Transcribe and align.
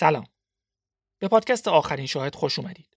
سلام. 0.00 0.26
به 1.18 1.28
پادکست 1.28 1.68
آخرین 1.68 2.06
شاهد 2.06 2.34
خوش 2.34 2.58
اومدید. 2.58 2.96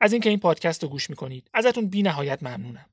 از 0.00 0.12
اینکه 0.12 0.30
این 0.30 0.38
پادکست 0.38 0.82
رو 0.82 0.88
گوش 0.88 1.10
می‌کنید 1.10 1.50
ازتون 1.54 1.88
بی 1.88 2.02
نهایت 2.02 2.42
ممنونم. 2.42 2.86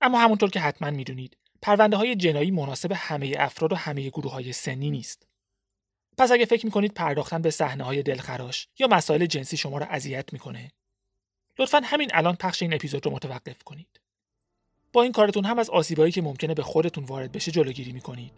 اما 0.00 0.18
همونطور 0.18 0.50
که 0.50 0.60
حتما 0.60 0.90
می‌دونید 0.90 1.36
پرونده 1.62 1.96
های 1.96 2.16
جنایی 2.16 2.50
مناسب 2.50 2.92
همه 2.92 3.34
افراد 3.38 3.72
و 3.72 3.76
همه 3.76 4.10
گروه 4.10 4.32
های 4.32 4.52
سنی 4.52 4.90
نیست. 4.90 5.26
پس 6.18 6.32
اگه 6.32 6.44
فکر 6.44 6.66
می‌کنید 6.66 6.94
پرداختن 6.94 7.42
به 7.42 7.50
صحنه 7.50 7.84
های 7.84 8.02
دلخراش 8.02 8.68
یا 8.78 8.86
مسائل 8.86 9.26
جنسی 9.26 9.56
شما 9.56 9.78
را 9.78 9.86
اذیت 9.86 10.32
می‌کنه 10.32 10.72
لطفا 11.58 11.80
همین 11.84 12.10
الان 12.14 12.36
پخش 12.36 12.62
این 12.62 12.74
اپیزود 12.74 13.06
رو 13.06 13.12
متوقف 13.12 13.62
کنید. 13.62 14.00
با 14.92 15.02
این 15.02 15.12
کارتون 15.12 15.44
هم 15.44 15.58
از 15.58 15.70
آسیبایی 15.70 16.12
که 16.12 16.22
ممکنه 16.22 16.54
به 16.54 16.62
خودتون 16.62 17.04
وارد 17.04 17.32
بشه 17.32 17.50
جلوگیری 17.50 17.92
می‌کنید. 17.92 18.32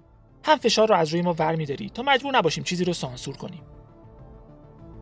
هم 0.44 0.58
فشار 0.58 0.88
رو 0.88 0.94
از 0.94 1.08
روی 1.08 1.22
ما 1.22 1.32
ور 1.38 1.54
میدارید 1.56 1.92
تا 1.92 2.02
مجبور 2.02 2.36
نباشیم 2.36 2.64
چیزی 2.64 2.84
رو 2.84 2.92
سانسور 2.92 3.36
کنیم. 3.36 3.62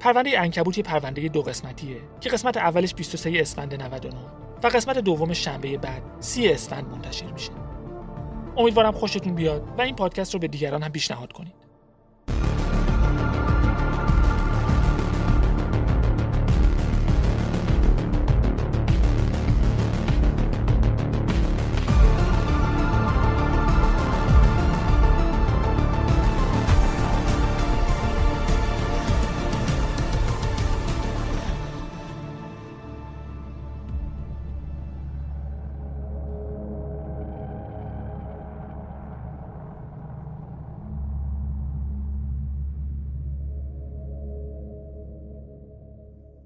پرونده 0.00 0.40
انکبوت 0.40 0.78
یه 0.78 0.84
پرونده 0.84 1.28
دو 1.28 1.42
قسمتیه 1.42 1.96
که 2.20 2.28
قسمت 2.30 2.56
اولش 2.56 2.94
23 2.94 3.32
اسفند 3.34 3.74
99 3.82 4.16
و 4.62 4.66
قسمت 4.66 4.98
دوم 4.98 5.32
شنبه 5.32 5.78
بعد 5.78 6.02
30 6.20 6.48
اسفند 6.48 6.88
منتشر 6.88 7.32
میشه. 7.32 7.50
امیدوارم 8.56 8.92
خوشتون 8.92 9.34
بیاد 9.34 9.68
و 9.78 9.82
این 9.82 9.96
پادکست 9.96 10.34
رو 10.34 10.40
به 10.40 10.48
دیگران 10.48 10.82
هم 10.82 10.92
پیشنهاد 10.92 11.32
کنید. 11.32 11.63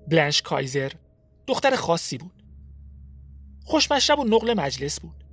بلنش 0.09 0.42
کایزر 0.42 0.92
دختر 1.47 1.77
خاصی 1.77 2.19
بود. 2.19 2.42
خوشمشرب 3.64 4.19
و 4.19 4.25
نقل 4.25 4.55
مجلس 4.55 5.00
بود. 5.00 5.25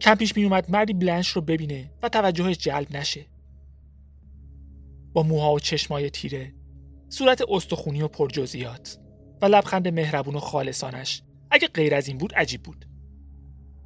کم 0.00 0.14
پیش 0.14 0.36
می 0.36 0.48
مردی 0.48 0.92
بلنش 0.92 1.28
رو 1.28 1.42
ببینه 1.42 1.90
و 2.02 2.08
توجهش 2.08 2.58
جلب 2.58 2.96
نشه. 2.96 3.26
با 5.12 5.22
موها 5.22 5.52
و 5.52 5.58
چشمای 5.58 6.10
تیره، 6.10 6.54
صورت 7.08 7.42
استخونی 7.48 8.02
و 8.02 8.08
پرجزئیات 8.08 8.98
و 9.42 9.46
لبخند 9.46 9.88
مهربون 9.88 10.34
و 10.34 10.40
خالصانش 10.40 11.22
اگه 11.50 11.68
غیر 11.68 11.94
از 11.94 12.08
این 12.08 12.18
بود 12.18 12.34
عجیب 12.34 12.62
بود. 12.62 12.86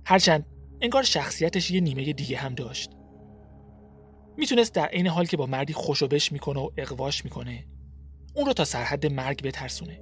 هرچند 0.06 0.46
انگار 0.80 1.02
شخصیتش 1.02 1.70
یه 1.70 1.80
نیمه 1.80 2.12
دیگه 2.12 2.36
هم 2.36 2.54
داشت. 2.54 2.90
می‌تونست 4.36 4.74
در 4.74 4.86
عین 4.86 5.06
حال 5.06 5.26
که 5.26 5.36
با 5.36 5.46
مردی 5.46 5.72
خوشوبش 5.72 6.32
می‌کنه 6.32 6.60
و 6.60 6.70
اقواش 6.76 7.24
می‌کنه 7.24 7.64
اون 8.38 8.46
رو 8.46 8.52
تا 8.52 8.64
سرحد 8.64 9.06
مرگ 9.06 9.42
بترسونه. 9.42 10.00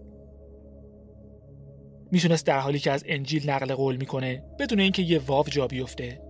می‌تونست 2.12 2.46
در 2.46 2.58
حالی 2.58 2.78
که 2.78 2.90
از 2.90 3.04
انجیل 3.06 3.50
نقل 3.50 3.74
قول 3.74 3.96
می‌کنه 3.96 4.44
بدون 4.58 4.80
اینکه 4.80 5.02
یه 5.02 5.18
واو 5.18 5.44
جا 5.48 5.66
بیفته 5.66 6.22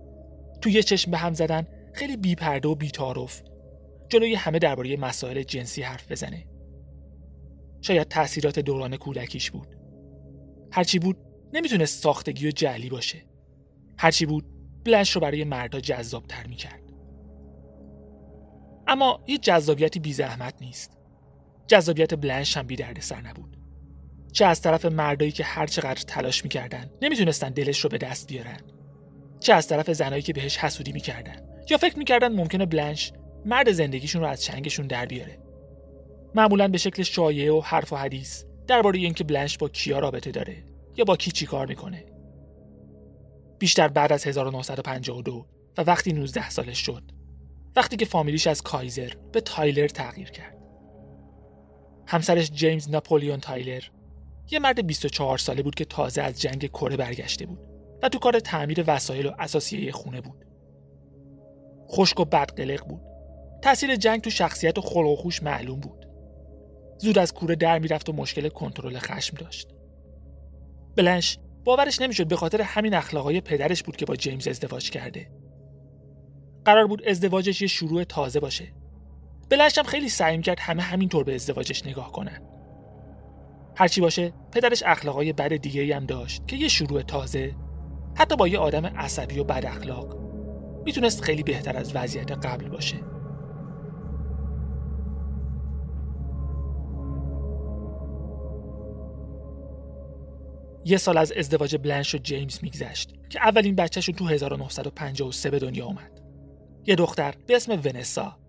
تو 0.61 0.69
یه 0.69 0.83
چشم 0.83 1.11
به 1.11 1.17
هم 1.17 1.33
زدن 1.33 1.67
خیلی 1.93 2.17
بیپرده 2.17 2.67
و 2.67 2.75
بیتارف 2.75 3.43
جلوی 4.09 4.35
همه 4.35 4.59
درباره 4.59 4.97
مسائل 4.97 5.43
جنسی 5.43 5.81
حرف 5.81 6.11
بزنه. 6.11 6.47
شاید 7.81 8.07
تاثیرات 8.07 8.59
دوران 8.59 8.97
کودکیش 8.97 9.51
بود. 9.51 9.75
هرچی 10.71 10.99
بود 10.99 11.17
نمی‌تونست 11.53 12.03
ساختگی 12.03 12.47
و 12.47 12.51
جعلی 12.51 12.89
باشه. 12.89 13.25
هرچی 13.97 14.25
بود 14.25 14.45
بلنش 14.85 15.11
رو 15.11 15.21
برای 15.21 15.43
مردا 15.43 15.79
جذاب 15.79 16.23
تر 16.27 16.47
می‌کرد. 16.47 16.83
اما 18.87 19.19
هیچ 19.25 19.41
جذابیتی 19.41 19.99
بی 19.99 20.13
زحمت 20.13 20.61
نیست. 20.61 20.96
جذابیت 21.67 22.13
بلنش 22.13 22.57
هم 22.57 22.67
بی 22.67 22.75
درد 22.75 22.99
سر 22.99 23.21
نبود. 23.21 23.57
چه 24.31 24.45
از 24.45 24.61
طرف 24.61 24.85
مردایی 24.85 25.31
که 25.31 25.43
هر 25.43 25.67
چقدر 25.67 26.01
تلاش 26.07 26.43
می‌کردن 26.43 26.89
نمی‌تونستن 27.01 27.49
دلش 27.49 27.79
رو 27.79 27.89
به 27.89 27.97
دست 27.97 28.27
بیارن. 28.27 28.59
چه 29.39 29.53
از 29.53 29.67
طرف 29.67 29.91
زنایی 29.91 30.21
که 30.21 30.33
بهش 30.33 30.57
حسودی 30.57 30.91
می‌کردن 30.91 31.35
یا 31.69 31.77
فکر 31.77 31.97
می‌کردن 31.97 32.35
ممکنه 32.35 32.65
بلنش 32.65 33.11
مرد 33.45 33.71
زندگیشون 33.71 34.21
رو 34.21 34.27
از 34.27 34.43
چنگشون 34.43 34.87
در 34.87 35.05
بیاره. 35.05 35.39
معمولا 36.35 36.67
به 36.67 36.77
شکل 36.77 37.03
شایعه 37.03 37.51
و 37.51 37.61
حرف 37.61 37.93
و 37.93 37.95
حدیث 37.95 38.43
درباره 38.67 38.99
اینکه 38.99 39.23
بلنش 39.23 39.57
با 39.57 39.69
کیا 39.69 39.99
رابطه 39.99 40.31
داره 40.31 40.63
یا 40.95 41.05
با 41.05 41.15
کی 41.15 41.31
چیکار 41.31 41.67
می‌کنه. 41.67 42.05
بیشتر 43.59 43.87
بعد 43.87 44.13
از 44.13 44.27
1952 44.27 45.47
و 45.77 45.81
وقتی 45.81 46.13
19 46.13 46.49
سالش 46.49 46.85
شد. 46.85 47.03
وقتی 47.75 47.95
که 47.95 48.05
فامیلیش 48.05 48.47
از 48.47 48.61
کایزر 48.61 49.13
به 49.31 49.41
تایلر 49.41 49.87
تغییر 49.87 50.29
کرد. 50.29 50.56
همسرش 52.07 52.51
جیمز 52.51 52.89
ناپولیون 52.89 53.39
تایلر 53.39 53.83
یه 54.51 54.59
مرد 54.59 54.87
24 54.87 55.37
ساله 55.37 55.63
بود 55.63 55.75
که 55.75 55.85
تازه 55.85 56.21
از 56.21 56.41
جنگ 56.41 56.67
کره 56.67 56.97
برگشته 56.97 57.45
بود 57.45 57.59
و 58.03 58.09
تو 58.09 58.19
کار 58.19 58.39
تعمیر 58.39 58.83
وسایل 58.87 59.25
و 59.25 59.31
اثاثیه 59.39 59.91
خونه 59.91 60.21
بود. 60.21 60.45
خشک 61.91 62.19
و 62.19 62.25
بدقلق 62.25 62.87
بود. 62.87 63.01
تاثیر 63.61 63.95
جنگ 63.95 64.21
تو 64.21 64.29
شخصیت 64.29 64.77
و 64.77 64.81
خلق 64.81 65.07
و 65.07 65.15
خوش 65.15 65.43
معلوم 65.43 65.79
بود. 65.79 66.05
زود 66.97 67.17
از 67.17 67.33
کوره 67.33 67.55
در 67.55 67.79
می‌رفت 67.79 68.09
و 68.09 68.13
مشکل 68.13 68.49
کنترل 68.49 68.97
خشم 68.97 69.37
داشت. 69.37 69.67
بلنش 70.95 71.39
باورش 71.63 72.01
نمی‌شد 72.01 72.27
به 72.27 72.35
خاطر 72.35 72.61
همین 72.61 72.93
اخلاقای 72.93 73.41
پدرش 73.41 73.83
بود 73.83 73.95
که 73.95 74.05
با 74.05 74.15
جیمز 74.15 74.47
ازدواج 74.47 74.89
کرده. 74.89 75.31
قرار 76.65 76.87
بود 76.87 77.07
ازدواجش 77.07 77.61
یه 77.61 77.67
شروع 77.67 78.03
تازه 78.03 78.39
باشه 78.39 78.73
بلش 79.49 79.77
هم 79.77 79.83
خیلی 79.83 80.09
سعی 80.09 80.41
کرد 80.41 80.59
همه 80.59 80.81
همینطور 80.81 81.23
به 81.23 81.35
ازدواجش 81.35 81.85
نگاه 81.85 82.11
کنن. 82.11 82.41
هرچی 83.75 84.01
باشه 84.01 84.33
پدرش 84.51 84.83
اخلاقای 84.85 85.33
بد 85.33 85.55
دیگه 85.55 85.95
هم 85.95 86.05
داشت 86.05 86.47
که 86.47 86.55
یه 86.55 86.67
شروع 86.67 87.01
تازه 87.01 87.55
حتی 88.15 88.35
با 88.35 88.47
یه 88.47 88.59
آدم 88.59 88.85
عصبی 88.85 89.39
و 89.39 89.43
بد 89.43 89.65
اخلاق 89.65 90.17
می‌تونست 90.85 91.21
خیلی 91.21 91.43
بهتر 91.43 91.77
از 91.77 91.95
وضعیت 91.95 92.31
قبل 92.31 92.69
باشه. 92.69 92.97
یه 100.85 100.97
سال 100.97 101.17
از 101.17 101.31
ازدواج 101.31 101.75
بلنش 101.75 102.15
و 102.15 102.17
جیمز 102.17 102.59
میگذشت 102.63 103.13
که 103.29 103.39
اولین 103.41 103.75
بچهشون 103.75 104.15
تو 104.15 104.25
1953 104.25 105.49
به 105.49 105.59
دنیا 105.59 105.85
اومد. 105.85 106.21
یه 106.85 106.95
دختر 106.95 107.33
به 107.47 107.55
اسم 107.55 107.71
ونسا. 107.71 108.46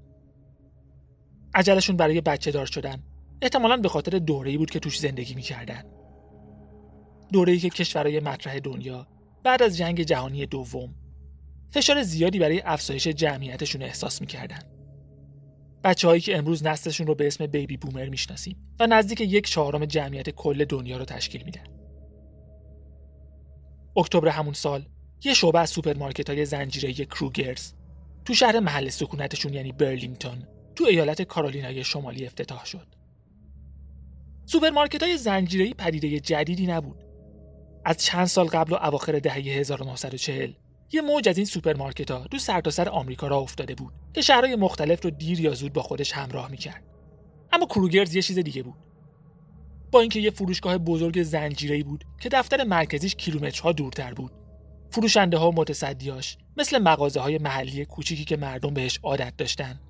عجلشون 1.55 1.97
برای 1.97 2.21
بچه 2.21 2.51
دار 2.51 2.67
شدن. 2.67 3.03
احتمالا 3.43 3.77
به 3.77 3.89
خاطر 3.89 4.19
دوره‌ای 4.19 4.59
بود 4.59 4.71
که 4.71 4.79
توش 4.79 4.99
زندگی 4.99 5.35
می‌کردن. 5.35 5.83
دوره‌ای 7.33 7.59
که 7.59 7.71
کشورهای 7.71 8.21
مطرح 8.21 8.59
دنیا 8.59 9.07
بعد 9.43 9.63
از 9.63 9.77
جنگ 9.77 10.03
جهانی 10.03 10.47
دوم 10.47 10.95
فشار 11.71 12.03
زیادی 12.03 12.39
برای 12.39 12.61
افزایش 12.61 13.09
جمعیتشون 13.09 13.83
احساس 13.83 14.21
می‌کردن. 14.21 14.63
بچه 15.85 16.21
که 16.21 16.39
امروز 16.39 16.67
نسلشون 16.67 17.07
رو 17.07 17.15
به 17.15 17.27
اسم 17.27 17.47
بیبی 17.47 17.77
بومر 17.77 18.09
می‌شناسیم 18.09 18.57
و 18.81 18.87
نزدیک 18.87 19.21
یک 19.21 19.51
چهارم 19.51 19.85
جمعیت 19.85 20.31
کل 20.31 20.65
دنیا 20.65 20.97
رو 20.97 21.05
تشکیل 21.05 21.43
میدن. 21.43 21.65
اکتبر 23.97 24.29
همون 24.29 24.55
سال 24.55 24.87
یه 25.25 25.35
شعبه 25.35 25.61
از 25.61 25.71
سوپرمارکت 25.71 26.31
های 26.31 26.45
زنجیره 26.45 27.05
کروگرز 27.05 27.73
تو 28.25 28.35
شهر 28.35 28.61
محل 28.61 28.89
سکونتشون 28.89 29.55
یعنی 29.55 29.73
برلینگتون 29.73 30.47
تو 30.79 30.85
ایالت 30.85 31.23
کارولینای 31.23 31.85
شمالی 31.85 32.27
افتتاح 32.27 32.65
شد. 32.65 32.87
سوپرمارکت 34.47 35.03
های 35.03 35.17
زنجیره‌ای 35.17 35.75
پدیده 35.75 36.21
جدیدی 36.21 36.67
نبود. 36.67 37.05
از 37.85 38.05
چند 38.05 38.27
سال 38.27 38.47
قبل 38.47 38.73
و 38.73 38.77
اواخر 38.77 39.19
دهه 39.19 39.35
1940 39.35 40.53
یه 40.93 41.01
موج 41.01 41.29
از 41.29 41.37
این 41.37 41.47
سوپرمارکت 41.47 42.11
ها 42.11 42.27
سرتاسر 42.39 42.85
سر 42.85 42.91
آمریکا 42.91 43.27
راه 43.27 43.39
افتاده 43.39 43.75
بود 43.75 43.93
که 44.15 44.23
شهرهای 44.23 44.57
مختلف 44.57 45.05
رو 45.05 45.11
دیر 45.11 45.41
یا 45.41 45.55
زود 45.55 45.73
با 45.73 45.83
خودش 45.83 46.13
همراه 46.13 46.51
می‌کرد. 46.51 46.85
اما 47.53 47.67
کروگرز 47.67 48.15
یه 48.15 48.23
چیز 48.23 48.39
دیگه 48.39 48.63
بود. 48.63 48.79
با 49.93 50.01
اینکه 50.01 50.21
یه 50.21 50.31
فروشگاه 50.31 50.79
بزرگ 50.79 51.23
زنجیره‌ای 51.23 51.83
بود 51.83 52.05
که 52.21 52.29
دفتر 52.29 52.65
مرکزیش 52.65 53.15
کیلومترها 53.15 53.73
دورتر 53.73 54.15
بود. 54.15 54.33
فروشنده 54.91 55.37
ها 55.37 55.51
متصدیاش 55.51 56.39
مثل 56.57 56.79
مغازه 56.79 57.21
های 57.21 57.39
محلی 57.39 57.85
کوچیکی 57.85 58.25
که 58.25 58.37
مردم 58.37 58.75
بهش 58.75 58.99
عادت 59.03 59.37
داشتن 59.37 59.81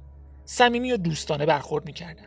صمیمی 0.51 0.93
و 0.93 0.97
دوستانه 0.97 1.47
برخورد 1.47 1.87
می‌کردن 1.87 2.27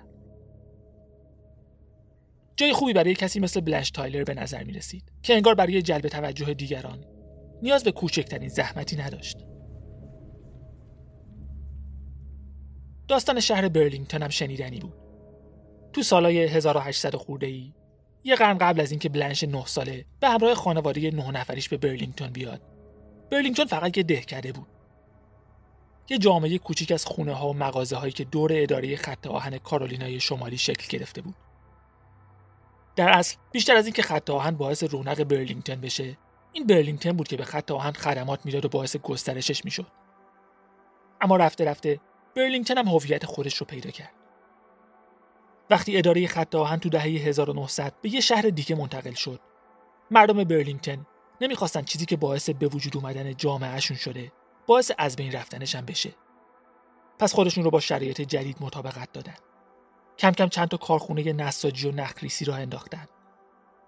جای 2.56 2.74
خوبی 2.74 2.94
برای 2.94 3.14
کسی 3.14 3.40
مثل 3.40 3.62
بلش 3.62 3.92
تایلر 3.92 4.24
به 4.24 4.34
نظر 4.34 4.64
می 4.64 4.74
رسید 4.74 5.12
که 5.24 5.34
انگار 5.34 5.56
برای 5.56 5.82
جلب 5.82 6.08
توجه 6.08 6.54
دیگران 6.54 7.06
نیاز 7.62 7.84
به 7.84 7.92
کوچکترین 7.92 8.50
زحمتی 8.50 8.96
نداشت. 8.96 9.38
داستان 13.08 13.40
شهر 13.40 13.70
برلینگتون 13.70 14.24
هم 14.24 14.30
شنیدنی 14.30 14.80
بود. 14.80 14.94
تو 15.94 16.04
سالای 16.04 16.44
1800 16.44 17.16
خورده 17.16 17.48
ای 17.48 17.74
یه 18.24 18.36
قرن 18.36 18.58
قبل 18.58 18.82
از 18.82 18.92
اینکه 18.92 19.10
بلنش 19.10 19.44
9 19.44 19.66
ساله 19.66 20.06
به 20.20 20.30
همراه 20.30 20.54
خانواده 20.54 21.12
نه 21.12 21.32
نفریش 21.32 21.70
به 21.70 21.78
برلینگتون 21.78 22.30
بیاد 22.30 22.62
برلینگتون 23.32 23.66
فقط 23.66 23.98
یه 23.98 24.04
دهکده 24.04 24.52
بود 24.52 24.68
یه 26.12 26.18
جامعه 26.18 26.58
کوچیک 26.58 26.92
از 26.92 27.06
خونه 27.06 27.34
ها 27.34 27.50
و 27.50 27.54
مغازه 27.54 27.96
هایی 27.96 28.12
که 28.12 28.24
دور 28.24 28.52
اداره 28.54 28.96
خط 28.96 29.28
آهن 29.28 29.58
کارولینای 29.58 30.20
شمالی 30.20 30.58
شکل 30.58 30.98
گرفته 30.98 31.22
بود. 31.22 31.36
در 32.96 33.10
اصل 33.10 33.38
بیشتر 33.52 33.76
از 33.76 33.86
اینکه 33.86 34.02
خط 34.02 34.30
آهن 34.30 34.52
باعث 34.52 34.84
رونق 34.84 35.24
برلینگتون 35.24 35.76
بشه 35.76 36.18
این 36.54 36.68
برلینگتون 36.68 37.12
بود 37.12 37.28
که 37.28 37.38
به 37.38 37.44
خط 37.46 37.72
آهن 37.72 37.92
خدمات 37.92 38.46
می‌داد 38.46 38.66
و 38.66 38.70
باعث 38.70 38.98
گسترشش 38.98 39.66
می‌شد. 39.66 39.88
اما 41.22 41.36
رفته 41.36 41.66
رفته 41.66 42.00
برلینگتون 42.36 42.78
هم 42.78 42.88
هویت 42.88 43.26
خودش 43.26 43.58
رو 43.58 43.66
پیدا 43.66 43.90
کرد. 43.90 44.14
وقتی 45.70 45.98
اداره 45.98 46.28
خط 46.28 46.56
آهن 46.56 46.78
تو 46.78 46.90
دهه 46.90 47.04
1900 47.04 47.94
به 48.02 48.14
یه 48.14 48.20
شهر 48.20 48.42
دیگه 48.42 48.76
منتقل 48.76 49.14
شد 49.14 49.40
مردم 50.12 50.44
برلینگتون 50.44 51.06
نمی‌خواستن 51.42 51.82
چیزی 51.82 52.06
که 52.06 52.18
باعث 52.18 52.50
به 52.50 52.68
وجود 52.68 52.98
اومدن 52.98 53.34
جامعهشون 53.34 53.98
شده 53.98 54.32
باعث 54.68 54.92
از 54.98 55.16
بین 55.16 55.32
رفتنش 55.32 55.76
هم 55.76 55.86
بشه. 55.86 56.14
پس 57.20 57.34
خودشون 57.34 57.64
رو 57.64 57.72
با 57.72 57.80
شرایط 57.80 58.22
جدید 58.22 58.58
مطابقت 58.60 59.12
دادن. 59.12 59.36
کم 60.18 60.32
کم 60.32 60.48
چند 60.48 60.68
تا 60.68 60.78
کارخونه 60.78 61.34
نساجی 61.34 61.90
و 61.90 61.92
نخریسی 61.92 62.46
راه 62.46 62.60
انداختن. 62.60 63.08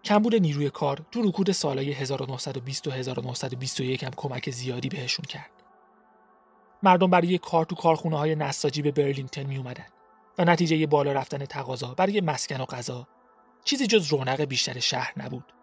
کمبود 0.04 0.36
نیروی 0.36 0.70
کار 0.70 1.06
تو 1.12 1.22
رکود 1.22 1.52
سالهای 1.52 1.92
1920 1.92 2.88
و 2.88 2.92
1921 2.92 4.04
هم 4.04 4.12
کمک 4.16 4.50
زیادی 4.50 4.90
بهشون 4.90 5.26
کرد. 5.26 5.52
مردم 6.84 7.10
برای 7.10 7.38
کار 7.38 7.66
تو 7.66 7.76
کارخونه 7.76 8.18
های 8.18 8.36
نساجی 8.36 8.82
به 8.82 8.92
برلینگتون 8.92 9.44
می 9.44 9.58
اومدن 9.58 9.86
و 10.38 10.46
نتیجه 10.46 10.88
بالا 10.88 11.12
رفتن 11.12 11.46
تقاضا 11.46 11.94
برای 11.94 12.22
مسکن 12.22 12.62
و 12.62 12.66
غذا 12.66 13.08
چیزی 13.64 13.88
جز 13.88 14.08
رونق 14.08 14.42
بیشتر 14.42 14.80
شهر 14.80 15.14
نبود. 15.18 15.54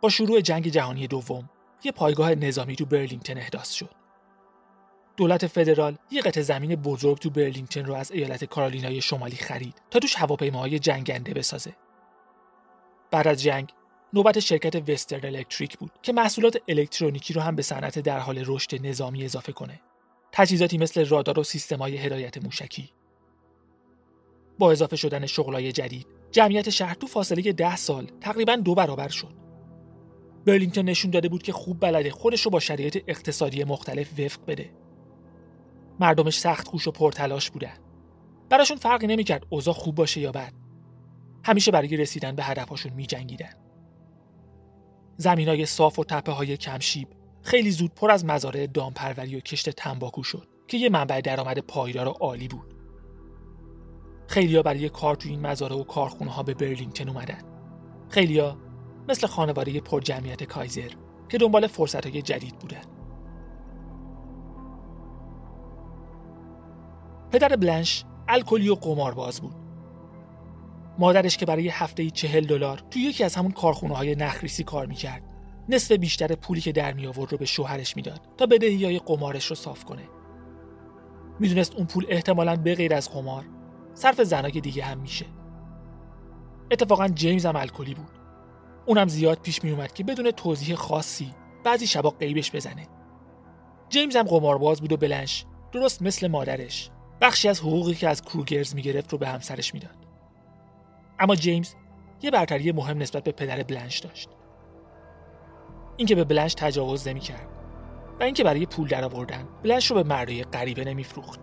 با 0.00 0.08
شروع 0.08 0.40
جنگ 0.40 0.68
جهانی 0.68 1.06
دوم 1.06 1.50
یه 1.84 1.92
پایگاه 1.92 2.34
نظامی 2.34 2.76
تو 2.76 2.86
برلینگتون 2.86 3.38
احداث 3.38 3.70
شد. 3.72 3.90
دولت 5.16 5.46
فدرال 5.46 5.96
یه 6.10 6.22
قطع 6.22 6.42
زمین 6.42 6.74
بزرگ 6.74 7.18
تو 7.18 7.30
برلینگتون 7.30 7.84
رو 7.84 7.94
از 7.94 8.10
ایالت 8.10 8.44
کارولینای 8.44 9.00
شمالی 9.00 9.36
خرید 9.36 9.74
تا 9.90 9.98
توش 9.98 10.16
هواپیماهای 10.16 10.78
جنگنده 10.78 11.34
بسازه. 11.34 11.72
بعد 13.10 13.28
از 13.28 13.42
جنگ 13.42 13.72
نوبت 14.12 14.40
شرکت 14.40 14.90
وسترن 14.90 15.24
الکتریک 15.24 15.78
بود 15.78 15.90
که 16.02 16.12
محصولات 16.12 16.56
الکترونیکی 16.68 17.34
رو 17.34 17.40
هم 17.40 17.56
به 17.56 17.62
صنعت 17.62 17.98
در 17.98 18.18
حال 18.18 18.42
رشد 18.46 18.86
نظامی 18.86 19.24
اضافه 19.24 19.52
کنه. 19.52 19.80
تجهیزاتی 20.32 20.78
مثل 20.78 21.06
رادار 21.06 21.38
و 21.38 21.42
سیستم‌های 21.42 21.96
هدایت 21.96 22.44
موشکی 22.44 22.92
با 24.58 24.72
اضافه 24.72 24.96
شدن 24.96 25.26
شغلای 25.26 25.72
جدید 25.72 26.06
جمعیت 26.30 26.70
شهر 26.70 26.94
تو 26.94 27.06
فاصله 27.06 27.52
ده 27.52 27.76
سال 27.76 28.06
تقریبا 28.20 28.56
دو 28.56 28.74
برابر 28.74 29.08
شد 29.08 29.39
برلینگتون 30.46 30.84
نشون 30.84 31.10
داده 31.10 31.28
بود 31.28 31.42
که 31.42 31.52
خوب 31.52 31.80
بلده 31.80 32.10
خودش 32.10 32.42
رو 32.42 32.50
با 32.50 32.60
شرایط 32.60 33.04
اقتصادی 33.06 33.64
مختلف 33.64 34.20
وفق 34.20 34.40
بده. 34.46 34.70
مردمش 36.00 36.38
سخت 36.38 36.68
خوش 36.68 36.88
و 36.88 36.90
پرتلاش 36.90 37.50
بودن. 37.50 37.74
براشون 38.48 38.76
فرقی 38.76 39.06
نمی‌کرد 39.06 39.46
اوضاع 39.48 39.74
خوب 39.74 39.94
باشه 39.94 40.20
یا 40.20 40.32
بد. 40.32 40.52
همیشه 41.44 41.70
برای 41.70 41.96
رسیدن 41.96 42.36
به 42.36 42.42
هدفهاشون 42.42 42.92
میجنگیدن. 42.92 43.52
زمینای 45.16 45.66
صاف 45.66 45.98
و 45.98 46.04
تپه 46.04 46.32
های 46.32 46.56
کمشیب 46.56 47.08
خیلی 47.42 47.70
زود 47.70 47.94
پر 47.94 48.10
از 48.10 48.24
مزارع 48.24 48.66
دامپروری 48.66 49.36
و 49.36 49.40
کشت 49.40 49.70
تنباکو 49.70 50.22
شد 50.22 50.48
که 50.68 50.76
یه 50.76 50.88
منبع 50.88 51.20
درآمد 51.20 51.58
پایدار 51.58 52.08
و 52.08 52.10
عالی 52.10 52.48
بود. 52.48 52.74
خیلیا 54.26 54.62
برای 54.62 54.88
کار 54.88 55.14
تو 55.14 55.28
این 55.28 55.40
مزارع 55.40 55.76
و 55.76 55.84
کارخونه 55.84 56.30
ها 56.30 56.42
به 56.42 56.54
برلینگتون 56.54 57.08
اومدن. 57.08 57.42
خیلیا 58.08 58.56
مثل 59.10 59.26
خانواده 59.26 59.80
پر 59.80 60.00
جمعیت 60.00 60.44
کایزر 60.44 60.90
که 61.28 61.38
دنبال 61.38 61.66
فرصت 61.66 62.06
های 62.06 62.22
جدید 62.22 62.58
بودن 62.58 62.82
پدر 67.30 67.56
بلنش 67.56 68.04
الکلی 68.28 68.68
و 68.68 68.74
قمارباز 68.74 69.40
بود. 69.40 69.54
مادرش 70.98 71.36
که 71.36 71.46
برای 71.46 71.68
هفته 71.68 72.10
چهل 72.10 72.46
دلار 72.46 72.82
تو 72.90 72.98
یکی 72.98 73.24
از 73.24 73.36
همون 73.36 73.50
کارخونه 73.50 73.94
های 73.94 74.14
نخریسی 74.14 74.64
کار 74.64 74.86
می‌کرد 74.86 75.22
نصف 75.68 75.92
بیشتر 75.92 76.34
پولی 76.34 76.60
که 76.60 76.72
در 76.72 76.92
می 76.92 77.06
آورد 77.06 77.32
رو 77.32 77.38
به 77.38 77.44
شوهرش 77.44 77.96
می‌داد 77.96 78.20
تا 78.36 78.46
بدهی 78.46 78.84
های 78.84 78.98
قمارش 78.98 79.46
رو 79.46 79.56
صاف 79.56 79.84
کنه. 79.84 80.08
می‌دونست 81.40 81.74
اون 81.74 81.86
پول 81.86 82.06
احتمالا 82.08 82.56
به 82.56 82.74
غیر 82.74 82.94
از 82.94 83.10
قمار 83.10 83.44
صرف 83.94 84.20
زنای 84.20 84.60
دیگه 84.60 84.84
هم 84.84 84.98
میشه. 84.98 85.26
اتفاقا 86.70 87.08
جیمز 87.08 87.46
هم 87.46 87.56
الکلی 87.56 87.94
بود. 87.94 88.19
اونم 88.90 89.08
زیاد 89.08 89.38
پیش 89.38 89.64
می 89.64 89.70
اومد 89.70 89.92
که 89.92 90.04
بدون 90.04 90.30
توضیح 90.30 90.74
خاصی 90.74 91.34
بعضی 91.64 91.86
شبا 91.86 92.10
قیبش 92.10 92.54
بزنه. 92.54 92.86
جیمز 93.88 94.16
هم 94.16 94.22
قمارباز 94.22 94.80
بود 94.80 94.92
و 94.92 94.96
بلنش 94.96 95.44
درست 95.72 96.02
مثل 96.02 96.28
مادرش. 96.28 96.90
بخشی 97.20 97.48
از 97.48 97.60
حقوقی 97.60 97.94
که 97.94 98.08
از 98.08 98.22
کروگرز 98.22 98.74
می‌گرفت 98.74 99.12
رو 99.12 99.18
به 99.18 99.28
همسرش 99.28 99.74
می‌داد 99.74 99.96
اما 101.18 101.34
جیمز 101.36 101.74
یه 102.22 102.30
برتری 102.30 102.72
مهم 102.72 102.98
نسبت 102.98 103.24
به 103.24 103.32
پدر 103.32 103.62
بلنش 103.62 103.98
داشت. 103.98 104.28
اینکه 105.96 106.14
به 106.14 106.24
بلنش 106.24 106.54
تجاوز 106.54 107.08
نمی‌کرد 107.08 107.48
و 108.20 108.22
اینکه 108.22 108.44
برای 108.44 108.66
پول 108.66 108.88
درآوردن 108.88 109.48
بلنش 109.62 109.90
رو 109.90 109.96
به 109.96 110.02
مردای 110.02 110.44
غریبه 110.44 110.84
نمیفروخت 110.84 111.40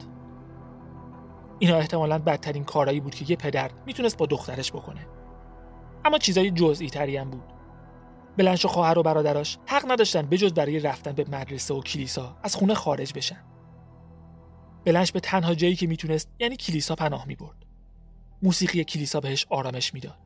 اینا 1.60 1.78
احتمالا 1.78 2.20
بدترین 2.20 2.64
کارایی 2.64 3.00
بود 3.00 3.16
که 3.16 3.26
یه 3.28 3.36
پدر 3.36 3.72
می‌تونست 3.86 4.18
با 4.18 4.26
دخترش 4.26 4.72
بکنه. 4.72 5.08
اما 6.08 6.18
چیزای 6.18 6.52
جزئی 6.52 6.90
تری 6.90 7.18
هم 7.18 7.30
بود. 7.30 7.54
بلنش 8.38 8.66
و 8.66 8.68
خواهر 8.68 9.00
و 9.00 9.04
برادراش 9.04 9.58
حق 9.66 9.92
نداشتن 9.92 10.22
بجز 10.22 10.54
برای 10.54 10.80
رفتن 10.80 11.12
به 11.12 11.26
مدرسه 11.32 11.74
و 11.74 11.82
کلیسا 11.82 12.38
از 12.44 12.56
خونه 12.56 12.74
خارج 12.74 13.14
بشن. 13.14 13.44
بلنش 14.86 15.12
به 15.12 15.20
تنها 15.20 15.56
جایی 15.56 15.76
که 15.76 15.88
می‌تونست 15.88 16.30
یعنی 16.40 16.56
کلیسا 16.56 16.96
پناه 16.96 17.28
می‌برد. 17.28 17.66
موسیقی 18.44 18.84
کلیسا 18.84 19.20
بهش 19.20 19.46
آرامش 19.50 19.94
می‌داد. 19.94 20.18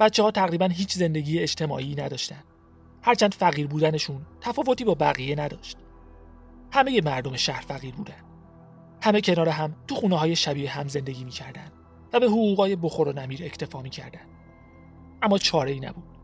بچه 0.00 0.22
ها 0.22 0.30
تقریبا 0.30 0.66
هیچ 0.66 0.92
زندگی 0.94 1.38
اجتماعی 1.38 1.94
نداشتن. 1.94 2.44
هرچند 3.02 3.34
فقیر 3.34 3.66
بودنشون 3.66 4.26
تفاوتی 4.40 4.84
با 4.84 4.94
بقیه 4.94 5.36
نداشت. 5.36 5.76
همه 6.72 7.00
مردم 7.00 7.36
شهر 7.36 7.60
فقیر 7.60 7.94
بودن. 7.94 8.24
همه 9.02 9.20
کنار 9.20 9.48
هم 9.48 9.76
تو 9.86 9.94
خونه 9.94 10.16
های 10.16 10.36
شبیه 10.36 10.70
هم 10.70 10.88
زندگی 10.88 11.24
می‌کردن 11.24 11.72
و 12.12 12.20
به 12.20 12.26
حقوقای 12.26 12.76
بخور 12.76 13.08
و 13.08 13.12
نمیر 13.12 13.44
اکتفا 13.44 13.82
می‌کردن. 13.82 14.26
اما 15.22 15.38
چاره 15.38 15.70
ای 15.70 15.80
نبود. 15.80 16.18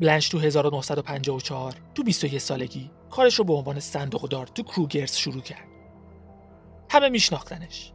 بلنش 0.00 0.28
تو 0.28 0.38
1954 0.38 1.74
تو 1.94 2.02
21 2.02 2.38
سالگی 2.38 2.90
کارش 3.10 3.34
رو 3.34 3.44
به 3.44 3.52
عنوان 3.52 3.80
صندوقدار 3.80 4.46
تو 4.46 4.62
کروگرز 4.62 5.16
شروع 5.16 5.42
کرد. 5.42 5.68
همه 6.90 7.08
میشناختنش. 7.08 7.92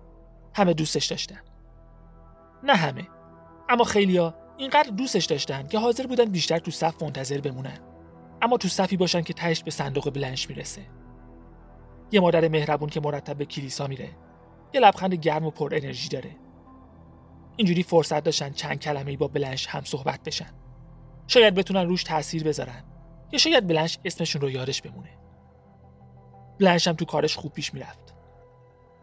همه 0.55 0.73
دوستش 0.73 1.05
داشتن. 1.05 1.39
نه 2.63 2.73
همه. 2.73 3.07
اما 3.69 3.83
خیلیا 3.83 4.35
اینقدر 4.57 4.89
دوستش 4.89 5.25
داشتن 5.25 5.67
که 5.67 5.79
حاضر 5.79 6.07
بودن 6.07 6.25
بیشتر 6.25 6.59
تو 6.59 6.71
صف 6.71 7.03
منتظر 7.03 7.41
بمونن. 7.41 7.79
اما 8.41 8.57
تو 8.57 8.67
صفی 8.67 8.97
باشن 8.97 9.21
که 9.21 9.33
تهش 9.33 9.63
به 9.63 9.71
صندوق 9.71 10.09
بلنش 10.09 10.49
می‌رسه. 10.49 10.81
یه 12.11 12.19
مادر 12.19 12.47
مهربون 12.47 12.89
که 12.89 12.99
مرتب 12.99 13.37
به 13.37 13.45
کلیسا 13.45 13.87
میره. 13.87 14.09
یه 14.73 14.81
لبخند 14.81 15.13
گرم 15.13 15.45
و 15.45 15.51
پر 15.51 15.75
انرژی 15.75 16.09
داره. 16.09 16.35
اینجوری 17.59 17.83
فرصت 17.83 18.23
داشتن 18.23 18.51
چند 18.51 18.79
کلمه 18.79 19.17
با 19.17 19.27
بلنش 19.27 19.67
هم 19.67 19.83
صحبت 19.83 20.23
بشن. 20.23 20.49
شاید 21.27 21.55
بتونن 21.55 21.87
روش 21.87 22.03
تاثیر 22.03 22.43
بذارن. 22.43 22.83
یا 23.31 23.39
شاید 23.39 23.67
بلنش 23.67 23.97
اسمشون 24.05 24.41
رو 24.41 24.49
یادش 24.49 24.81
بمونه. 24.81 25.09
بلنش 26.59 26.87
هم 26.87 26.93
تو 26.93 27.05
کارش 27.05 27.35
خوب 27.35 27.53
پیش 27.53 27.73
می‌رفت. 27.73 28.15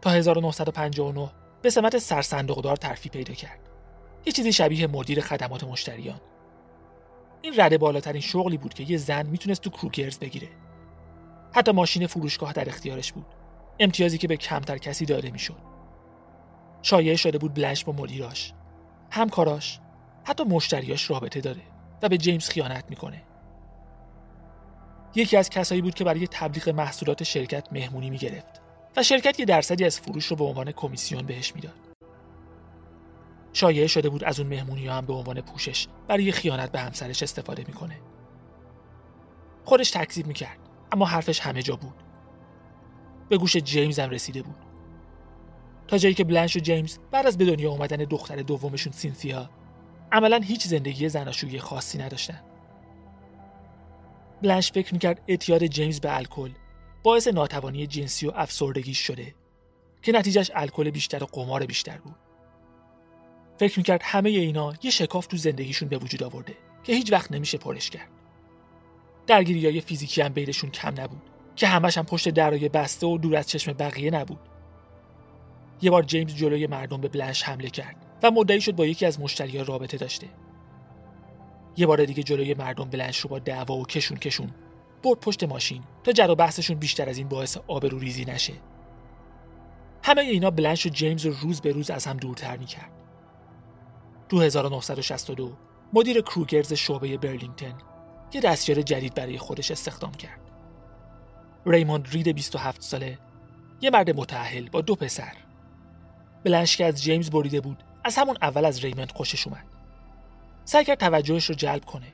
تا 0.01 0.09
1959 0.09 1.31
به 1.61 1.69
سمت 1.69 1.97
سرصندوقدار 1.97 2.75
ترفی 2.75 3.09
پیدا 3.09 3.33
کرد. 3.33 3.69
یه 4.25 4.33
چیزی 4.33 4.53
شبیه 4.53 4.87
مدیر 4.87 5.21
خدمات 5.21 5.63
مشتریان. 5.63 6.21
این 7.41 7.53
رده 7.57 7.77
بالاترین 7.77 8.21
شغلی 8.21 8.57
بود 8.57 8.73
که 8.73 8.83
یه 8.83 8.97
زن 8.97 9.25
می‌تونست 9.25 9.61
تو 9.61 9.69
کروگرز 9.69 10.19
بگیره. 10.19 10.47
حتی 11.53 11.71
ماشین 11.71 12.07
فروشگاه 12.07 12.53
در 12.53 12.69
اختیارش 12.69 13.13
بود. 13.13 13.25
امتیازی 13.79 14.17
که 14.17 14.27
به 14.27 14.37
کمتر 14.37 14.77
کسی 14.77 15.05
داده 15.05 15.31
می‌شد. 15.31 15.76
شایعه 16.81 17.15
شده 17.15 17.37
بود 17.37 17.53
بلنش 17.53 17.85
با 17.85 17.93
مدیراش. 17.93 18.53
همکاراش 19.11 19.79
حتی 20.23 20.43
مشتریاش 20.43 21.09
رابطه 21.09 21.41
داره 21.41 21.61
و 22.01 22.09
به 22.09 22.17
جیمز 22.17 22.49
خیانت 22.49 22.85
می‌کنه. 22.89 23.23
یکی 25.15 25.37
از 25.37 25.49
کسایی 25.49 25.81
بود 25.81 25.95
که 25.95 26.03
برای 26.03 26.27
تبلیغ 26.27 26.69
محصولات 26.69 27.23
شرکت 27.23 27.67
مهمونی 27.71 28.09
می‌گرفت 28.09 28.61
و 28.97 29.03
شرکت 29.03 29.39
یه 29.39 29.45
درصدی 29.45 29.85
از 29.85 29.99
فروش 29.99 30.25
رو 30.25 30.35
به 30.35 30.43
عنوان 30.43 30.71
کمیسیون 30.71 31.25
بهش 31.25 31.55
می‌داد. 31.55 31.73
شایعه 33.53 33.87
شده 33.87 34.09
بود 34.09 34.23
از 34.23 34.39
اون 34.39 34.49
مهمونی 34.49 34.87
هم 34.87 35.05
به 35.05 35.13
عنوان 35.13 35.41
پوشش 35.41 35.87
برای 36.07 36.31
خیانت 36.31 36.71
به 36.71 36.79
همسرش 36.79 37.23
استفاده 37.23 37.63
می‌کنه. 37.67 37.99
خودش 39.65 39.91
تکذیب 39.91 40.27
می‌کرد 40.27 40.59
اما 40.91 41.05
حرفش 41.05 41.39
همه 41.39 41.61
جا 41.61 41.75
بود. 41.75 42.03
به 43.29 43.37
گوش 43.37 43.57
جیمز 43.57 43.99
هم 43.99 44.09
رسیده 44.09 44.41
بود. 44.41 44.66
تا 45.87 45.97
جایی 45.97 46.15
که 46.15 46.23
بلنش 46.23 46.55
و 46.55 46.59
جیمز 46.59 46.97
بعد 47.11 47.27
از 47.27 47.37
به 47.37 47.45
دنیا 47.45 47.71
اومدن 47.71 47.97
دختر 47.97 48.35
دومشون 48.35 48.93
سینثیا. 48.93 49.49
عملا 50.11 50.37
هیچ 50.37 50.67
زندگی 50.67 51.09
زناشویی 51.09 51.59
خاصی 51.59 51.97
نداشتن. 51.97 52.41
بلنش 54.41 54.71
فکر 54.71 54.93
می‌کرد 54.93 55.21
اعتیاد 55.27 55.65
جیمز 55.65 55.99
به 55.99 56.17
الکل 56.17 56.49
باعث 57.03 57.27
ناتوانی 57.27 57.87
جنسی 57.87 58.27
و 58.27 58.31
افسردگیش 58.35 58.99
شده 58.99 59.35
که 60.01 60.11
نتیجهش 60.11 60.51
الکل 60.55 60.89
بیشتر 60.89 61.23
و 61.23 61.27
قمار 61.31 61.65
بیشتر 61.65 61.97
بود. 61.97 62.15
فکر 63.59 63.79
می‌کرد 63.79 64.01
همه 64.03 64.29
اینا 64.29 64.73
یه 64.83 64.91
شکاف 64.91 65.27
تو 65.27 65.37
زندگیشون 65.37 65.89
به 65.89 65.97
وجود 65.97 66.23
آورده 66.23 66.53
که 66.83 66.93
هیچ 66.93 67.11
وقت 67.11 67.31
نمیشه 67.31 67.57
پرش 67.57 67.89
کرد. 67.89 68.09
درگیری 69.27 69.65
های 69.65 69.81
فیزیکی 69.81 70.21
هم 70.21 70.33
بینشون 70.33 70.69
کم 70.69 71.01
نبود 71.01 71.21
که 71.55 71.67
همش 71.67 71.97
هم 71.97 72.05
پشت 72.05 72.29
درای 72.29 72.69
بسته 72.69 73.07
و 73.07 73.17
دور 73.17 73.35
از 73.35 73.47
چشم 73.47 73.73
بقیه 73.73 74.11
نبود. 74.11 74.39
یه 75.81 75.91
بار 75.91 76.03
جیمز 76.03 76.35
جلوی 76.35 76.67
مردم 76.67 77.01
به 77.01 77.07
بلنش 77.07 77.43
حمله 77.43 77.69
کرد 77.69 77.95
و 78.23 78.31
مدعی 78.31 78.61
شد 78.61 78.75
با 78.75 78.85
یکی 78.85 79.05
از 79.05 79.19
مشتریان 79.19 79.65
رابطه 79.65 79.97
داشته. 79.97 80.27
یه 81.77 81.87
بار 81.87 82.05
دیگه 82.05 82.23
جلوی 82.23 82.53
مردم 82.53 82.89
بلنش 82.89 83.19
رو 83.19 83.29
با 83.29 83.39
دعوا 83.39 83.75
و 83.75 83.85
کشون 83.85 84.17
کشون 84.17 84.49
برد 85.03 85.19
پشت 85.19 85.43
ماشین 85.43 85.83
تا 86.03 86.11
جر 86.11 86.31
و 86.31 86.35
بحثشون 86.35 86.77
بیشتر 86.77 87.09
از 87.09 87.17
این 87.17 87.27
باعث 87.27 87.57
آبرو 87.67 87.99
ریزی 87.99 88.25
نشه. 88.25 88.53
همه 90.03 90.21
اینا 90.21 90.51
بلنش 90.51 90.85
و 90.85 90.89
جیمز 90.89 91.25
رو 91.25 91.33
روز 91.41 91.61
به 91.61 91.71
روز 91.71 91.89
از 91.89 92.05
هم 92.05 92.17
دورتر 92.17 92.57
می‌کرد. 92.57 92.91
تو 94.29 94.41
1962 94.41 95.51
مدیر 95.93 96.21
کروگرز 96.21 96.73
شعبه 96.73 97.17
برلینگتن 97.17 97.73
یه 98.33 98.41
دستیار 98.41 98.81
جدید 98.81 99.13
برای 99.13 99.37
خودش 99.37 99.71
استخدام 99.71 100.11
کرد. 100.11 100.39
ریموند 101.65 102.07
رید 102.11 102.27
27 102.27 102.81
ساله 102.81 103.19
یه 103.81 103.89
مرد 103.89 104.19
متعهل 104.19 104.69
با 104.69 104.81
دو 104.81 104.95
پسر. 104.95 105.33
بلنش 106.43 106.77
که 106.77 106.85
از 106.85 107.03
جیمز 107.03 107.29
بریده 107.29 107.61
بود. 107.61 107.83
از 108.03 108.17
همون 108.17 108.37
اول 108.41 108.65
از 108.65 108.83
ریموند 108.83 109.11
خوشش 109.11 109.47
اومد. 109.47 109.65
سعی 110.65 110.85
کرد 110.85 110.99
توجهش 110.99 111.45
رو 111.45 111.55
جلب 111.55 111.85
کنه. 111.85 112.13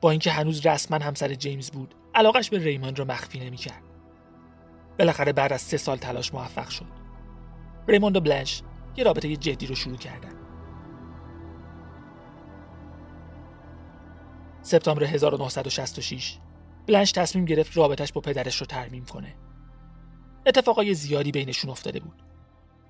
با 0.00 0.10
اینکه 0.10 0.30
هنوز 0.30 0.66
رسما 0.66 0.98
همسر 0.98 1.34
جیمز 1.34 1.70
بود 1.70 1.94
علاقش 2.14 2.50
به 2.50 2.58
ریموند 2.58 2.98
رو 2.98 3.04
مخفی 3.04 3.40
نمی‌کرد. 3.40 3.82
بالاخره 4.98 5.32
بعد 5.32 5.52
از 5.52 5.60
سه 5.60 5.76
سال 5.76 5.96
تلاش 5.96 6.34
موفق 6.34 6.68
شد. 6.68 6.86
ریموند 7.88 8.16
و 8.16 8.20
بلنش 8.20 8.62
یه 8.96 9.04
رابطه 9.04 9.36
جدی 9.36 9.66
رو 9.66 9.74
شروع 9.74 9.96
کردن. 9.96 10.32
سپتامبر 14.62 15.04
1966 15.04 16.38
بلنش 16.86 17.12
تصمیم 17.12 17.44
گرفت 17.44 17.76
رابطش 17.76 18.12
با 18.12 18.20
پدرش 18.20 18.56
رو 18.56 18.66
ترمیم 18.66 19.04
کنه. 19.04 19.34
اتفاقای 20.46 20.94
زیادی 20.94 21.32
بینشون 21.32 21.70
افتاده 21.70 22.00
بود. 22.00 22.25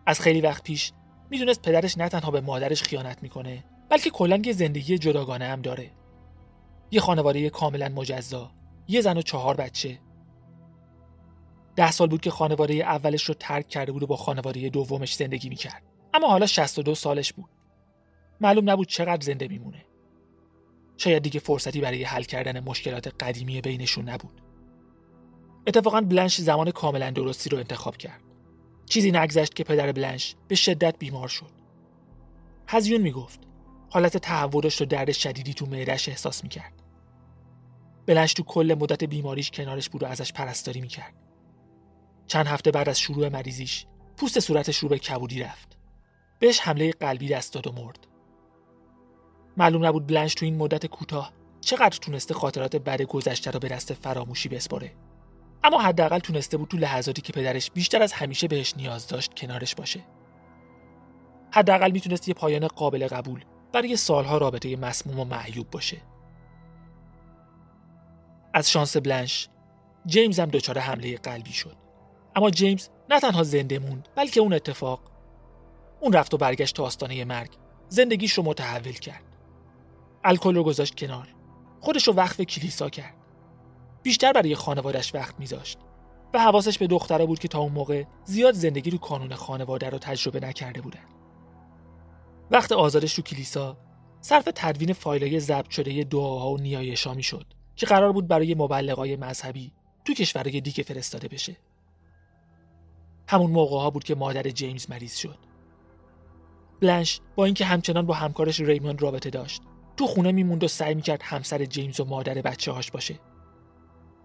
از 0.06 0.20
خیلی 0.20 0.40
وقت 0.40 0.62
پیش 0.62 0.92
می‌دونست 1.30 1.62
پدرش 1.62 1.98
نه 1.98 2.08
تنها 2.08 2.30
به 2.30 2.40
مادرش 2.40 2.82
خیانت 2.82 3.22
می‌کنه 3.22 3.64
بلکه 3.88 4.10
کلا 4.10 4.42
یه 4.44 4.52
زندگی 4.52 4.98
جداگانه 4.98 5.44
هم 5.44 5.62
داره. 5.62 5.90
یه 6.90 7.00
خانواده 7.00 7.50
کاملا 7.50 7.88
مجزا، 7.88 8.50
یه 8.88 9.00
زن 9.00 9.16
و 9.18 9.22
چهار 9.22 9.56
بچه. 9.56 9.98
ده 11.76 11.90
سال 11.90 12.08
بود 12.08 12.20
که 12.20 12.30
خانواده 12.30 12.74
اولش 12.74 13.24
رو 13.24 13.34
ترک 13.34 13.68
کرده 13.68 13.92
بود 13.92 14.02
و 14.02 14.06
با 14.06 14.16
خانواده 14.16 14.68
دومش 14.68 15.14
زندگی 15.14 15.48
می‌کرد. 15.48 15.82
اما 16.14 16.28
حالا 16.28 16.46
62 16.46 16.94
سالش 16.94 17.32
بود. 17.32 17.50
معلوم 18.40 18.70
نبود 18.70 18.88
چقدر 18.88 19.24
زنده 19.24 19.48
میمونه. 19.48 19.84
شاید 20.96 21.22
دیگه 21.22 21.40
فرصتی 21.40 21.80
برای 21.80 22.04
حل 22.04 22.22
کردن 22.22 22.60
مشکلات 22.60 23.24
قدیمی 23.24 23.60
بینشون 23.60 24.08
نبود. 24.08 24.40
اتفاقا 25.66 26.00
بلنش 26.00 26.40
زمان 26.40 26.70
کاملا 26.70 27.10
درستی 27.10 27.50
رو 27.50 27.58
انتخاب 27.58 27.96
کرد. 27.96 28.20
چیزی 28.86 29.10
نگذشت 29.10 29.54
که 29.54 29.64
پدر 29.64 29.92
بلنش 29.92 30.34
به 30.48 30.54
شدت 30.54 30.98
بیمار 30.98 31.28
شد. 31.28 31.50
هزیون 32.68 33.00
می‌گفت 33.00 33.40
حالت 33.90 34.16
تحولش 34.16 34.80
رو 34.80 34.86
درد 34.86 35.12
شدیدی 35.12 35.54
تو 35.54 35.66
معدهش 35.66 36.08
احساس 36.08 36.42
می‌کرد. 36.42 36.82
بلنش 38.06 38.32
تو 38.32 38.42
کل 38.42 38.76
مدت 38.80 39.04
بیماریش 39.04 39.50
کنارش 39.50 39.88
بود 39.88 40.02
و 40.02 40.06
ازش 40.06 40.32
پرستاری 40.32 40.80
می‌کرد. 40.80 41.14
چند 42.26 42.46
هفته 42.46 42.70
بعد 42.70 42.88
از 42.88 43.00
شروع 43.00 43.28
مریضیش 43.28 43.86
پوست 44.16 44.40
صورتش 44.40 44.78
رو 44.78 44.88
به 44.88 44.98
کبودی 44.98 45.40
رفت. 45.40 45.78
بهش 46.38 46.60
حمله 46.60 46.90
قلبی 46.90 47.28
دست 47.28 47.54
داد 47.54 47.66
و 47.66 47.72
مرد. 47.72 48.06
معلوم 49.56 49.86
نبود 49.86 50.06
بلنش 50.06 50.34
تو 50.34 50.44
این 50.44 50.56
مدت 50.56 50.86
کوتاه 50.86 51.32
چقدر 51.60 51.98
تونسته 51.98 52.34
خاطرات 52.34 52.76
بد 52.76 53.02
گذشته 53.02 53.50
رو 53.50 53.58
به 53.58 53.68
دست 53.68 53.94
فراموشی 53.94 54.48
بسپره 54.48 54.92
اما 55.64 55.78
حداقل 55.78 56.18
تونسته 56.18 56.56
بود 56.56 56.68
تو 56.68 56.76
لحظاتی 56.76 57.22
که 57.22 57.32
پدرش 57.32 57.70
بیشتر 57.70 58.02
از 58.02 58.12
همیشه 58.12 58.48
بهش 58.48 58.74
نیاز 58.76 59.06
داشت 59.06 59.34
کنارش 59.34 59.74
باشه. 59.74 60.00
حداقل 61.50 61.90
می‌تونست 61.90 62.28
یه 62.28 62.34
پایان 62.34 62.66
قابل 62.68 63.06
قبول 63.06 63.44
برای 63.72 63.96
سالها 63.96 64.38
رابطه 64.38 64.76
مسموم 64.76 65.20
و 65.20 65.24
معیوب 65.24 65.70
باشه. 65.70 65.96
از 68.54 68.70
شانس 68.70 68.96
بلنش 68.96 69.48
جیمز 70.06 70.40
هم 70.40 70.46
دچار 70.46 70.78
حمله 70.78 71.16
قلبی 71.16 71.52
شد. 71.52 71.76
اما 72.36 72.50
جیمز 72.50 72.88
نه 73.10 73.20
تنها 73.20 73.42
زنده 73.42 73.78
موند 73.78 74.08
بلکه 74.14 74.40
اون 74.40 74.52
اتفاق 74.52 75.00
اون 76.00 76.12
رفت 76.12 76.34
و 76.34 76.36
برگشت 76.36 76.76
تا 76.76 76.84
آستانه 76.84 77.24
مرگ 77.24 77.50
زندگیش 77.88 78.32
رو 78.32 78.42
متحول 78.42 78.92
کرد. 78.92 79.22
الکل 80.24 80.54
رو 80.54 80.64
گذاشت 80.64 80.94
کنار. 80.94 81.34
خودش 81.80 82.08
رو 82.08 82.14
وقف 82.14 82.40
کلیسا 82.40 82.90
کرد. 82.90 83.14
بیشتر 84.06 84.32
برای 84.32 84.54
خانوادش 84.54 85.14
وقت 85.14 85.34
میذاشت. 85.38 85.78
و 86.34 86.38
حواسش 86.38 86.78
به 86.78 86.86
دختره 86.86 87.26
بود 87.26 87.38
که 87.38 87.48
تا 87.48 87.58
اون 87.58 87.72
موقع 87.72 88.04
زیاد 88.24 88.54
زندگی 88.54 88.90
رو 88.90 88.98
کانون 88.98 89.34
خانواده 89.34 89.90
رو 89.90 89.98
تجربه 89.98 90.40
نکرده 90.40 90.80
بودن. 90.80 91.04
وقت 92.50 92.72
آزادش 92.72 93.14
تو 93.14 93.22
کلیسا 93.22 93.76
صرف 94.20 94.48
تدوین 94.54 94.92
فایلای 94.92 95.40
ضبط 95.40 95.70
شده 95.70 96.04
دعاها 96.04 96.50
و 96.50 96.58
نیایشا 96.58 97.20
شد 97.20 97.46
که 97.76 97.86
قرار 97.86 98.12
بود 98.12 98.28
برای 98.28 98.54
مبلغای 98.54 99.16
مذهبی 99.16 99.72
تو 100.04 100.14
کشورهای 100.14 100.60
دیگه 100.60 100.84
فرستاده 100.84 101.28
بشه. 101.28 101.56
همون 103.28 103.50
موقع 103.50 103.76
ها 103.76 103.90
بود 103.90 104.04
که 104.04 104.14
مادر 104.14 104.42
جیمز 104.42 104.90
مریض 104.90 105.16
شد. 105.16 105.38
بلنش 106.80 107.20
با 107.36 107.44
اینکه 107.44 107.64
همچنان 107.64 108.06
با 108.06 108.14
همکارش 108.14 108.60
ریموند 108.60 109.02
رابطه 109.02 109.30
داشت 109.30 109.62
تو 109.96 110.06
خونه 110.06 110.32
میموند 110.32 110.64
و 110.64 110.68
سعی 110.68 110.94
می‌کرد 110.94 111.22
همسر 111.22 111.64
جیمز 111.64 112.00
و 112.00 112.04
مادر 112.04 112.34
بچه 112.34 112.72
هاش 112.72 112.90
باشه. 112.90 113.20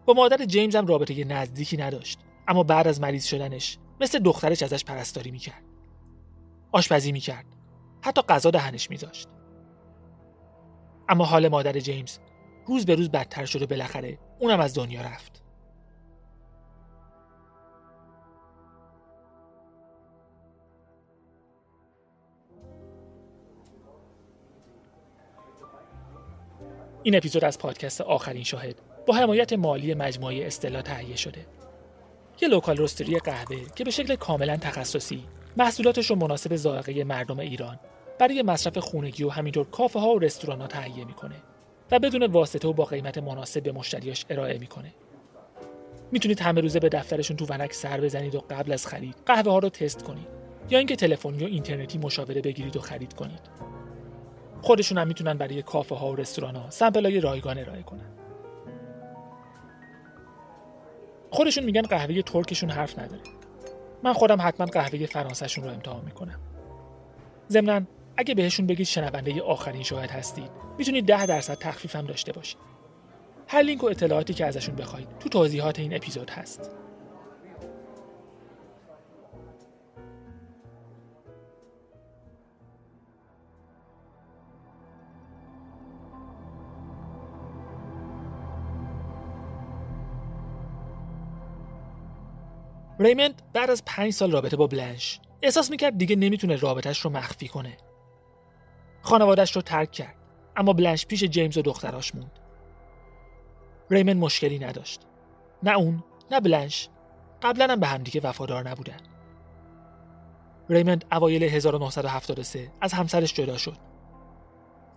با 0.05 0.13
مادر 0.13 0.45
جیمز 0.45 0.75
هم 0.75 0.85
رابطه 0.85 1.23
نزدیکی 1.23 1.77
نداشت. 1.77 2.19
اما 2.47 2.63
بعد 2.63 2.87
از 2.87 3.01
مریض 3.01 3.25
شدنش 3.25 3.77
مثل 4.01 4.19
دخترش 4.19 4.63
ازش 4.63 4.85
پرستاری 4.85 5.31
می‌کرد. 5.31 5.63
آشپزی 6.71 7.11
می‌کرد. 7.11 7.45
حتی 8.01 8.21
غذا 8.21 8.51
دهنش 8.51 8.89
میذاشت 8.89 9.27
اما 11.09 11.25
حال 11.25 11.47
مادر 11.47 11.79
جیمز 11.79 12.17
روز 12.65 12.85
به 12.85 12.95
روز 12.95 13.09
بدتر 13.09 13.45
شد 13.45 13.61
و 13.61 13.67
بالاخره 13.67 14.19
اونم 14.39 14.59
از 14.59 14.73
دنیا 14.73 15.01
رفت. 15.01 15.43
این 27.03 27.15
اپیزود 27.15 27.43
از 27.43 27.59
پادکست 27.59 28.01
آخرین 28.01 28.43
شاهد. 28.43 28.90
با 29.05 29.13
حمایت 29.13 29.53
مالی 29.53 29.93
مجموعه 29.93 30.47
استلا 30.47 30.81
تهیه 30.81 31.15
شده. 31.15 31.45
یه 32.41 32.47
local 32.47 32.77
roastery 32.77 33.19
قهوه 33.19 33.57
که 33.75 33.83
به 33.83 33.91
شکل 33.91 34.15
کاملا 34.15 34.57
تخصصی 34.57 35.23
محصولاتش 35.57 36.09
رو 36.09 36.15
مناسب 36.15 36.55
ذائقه 36.55 37.03
مردم 37.03 37.39
ایران 37.39 37.79
برای 38.19 38.41
مصرف 38.41 38.77
خونگی 38.77 39.23
و 39.23 39.29
همینطور 39.29 39.65
کافه 39.65 39.99
ها 39.99 40.09
و 40.09 40.19
رستوران 40.19 40.61
ها 40.61 40.67
تهیه 40.67 41.05
می‌کنه 41.05 41.35
و 41.91 41.99
بدون 41.99 42.23
واسطه 42.23 42.67
و 42.67 42.73
با 42.73 42.85
قیمت 42.85 43.17
مناسب 43.17 43.63
به 43.63 43.71
مشتریاش 43.71 44.25
ارائه 44.29 44.57
می‌کنه. 44.57 44.93
می‌تونید 46.11 46.39
همه 46.39 46.61
روزه 46.61 46.79
به 46.79 46.89
دفترشون 46.89 47.37
تو 47.37 47.45
ونک 47.45 47.73
سر 47.73 48.01
بزنید 48.01 48.35
و 48.35 48.43
قبل 48.49 48.71
از 48.71 48.87
خرید 48.87 49.15
قهوه 49.25 49.51
ها 49.51 49.59
رو 49.59 49.69
تست 49.69 50.03
کنید 50.03 50.27
یا 50.69 50.77
اینکه 50.77 50.95
تلفنی 50.95 51.43
و 51.43 51.47
اینترنتی 51.47 51.97
مشاوره 51.97 52.41
بگیرید 52.41 52.77
و 52.77 52.79
خرید 52.79 53.13
کنید. 53.13 53.49
خودشون 54.61 54.97
هم 54.97 55.07
می‌تونن 55.07 55.33
برای 55.33 55.61
کافه 55.61 55.95
ها 55.95 56.11
و 56.11 56.15
رستوران 56.15 56.55
ها 56.55 56.69
sample 56.69 57.21
رایگان 57.21 57.57
ارائه 57.57 57.83
کنن 57.83 58.20
خودشون 61.31 61.63
میگن 61.63 61.81
قهوه 61.81 62.21
ترکشون 62.21 62.69
حرف 62.69 62.99
نداره. 62.99 63.21
من 64.03 64.13
خودم 64.13 64.37
حتما 64.41 64.65
قهوه 64.65 65.05
فرانسهشون 65.05 65.63
رو 65.63 65.69
امتحان 65.69 66.05
می‌کنم. 66.05 66.39
ضمنا 67.49 67.81
اگه 68.17 68.35
بهشون 68.35 68.67
بگید 68.67 68.85
شنونده 68.85 69.41
آخرین 69.41 69.83
شاهد 69.83 70.11
هستید 70.11 70.49
می‌تونید 70.77 71.05
ده 71.05 71.25
درصد 71.25 71.57
تخفیفم 71.57 72.05
داشته 72.05 72.31
باشید. 72.31 72.57
هر 73.47 73.61
لینک 73.61 73.83
و 73.83 73.87
اطلاعاتی 73.87 74.33
که 74.33 74.45
ازشون 74.45 74.75
بخواید 74.75 75.07
تو 75.19 75.29
توضیحات 75.29 75.79
این 75.79 75.95
اپیزود 75.95 76.29
هست. 76.29 76.71
ریمند 93.01 93.41
بعد 93.53 93.69
از 93.69 93.85
پنج 93.85 94.13
سال 94.13 94.31
رابطه 94.31 94.57
با 94.57 94.67
بلنش 94.67 95.19
احساس 95.41 95.71
می‌کرد 95.71 95.97
دیگه 95.97 96.15
نمی‌تونه 96.15 96.55
رابطش 96.55 96.99
رو 96.99 97.09
مخفی 97.09 97.47
کنه. 97.47 97.77
خانوادش 99.01 99.55
رو 99.55 99.61
ترک 99.61 99.91
کرد 99.91 100.15
اما 100.55 100.73
بلنش 100.73 101.05
پیش 101.05 101.23
جیمز 101.23 101.57
و 101.57 101.61
دختراش 101.61 102.15
موند. 102.15 102.39
ریمن 103.89 104.17
مشکلی 104.17 104.59
نداشت. 104.59 105.01
نه 105.63 105.71
اون 105.71 106.03
نه 106.31 106.39
بلنش. 106.39 106.89
قبلا 107.41 107.67
هم 107.67 107.79
به 107.79 107.87
همدیگه 107.87 108.21
وفادار 108.21 108.69
نبودن. 108.69 108.99
ریمند 110.69 111.05
اوایل 111.11 111.43
1973 111.43 112.71
از 112.81 112.93
همسرش 112.93 113.33
جدا 113.33 113.57
شد. 113.57 113.77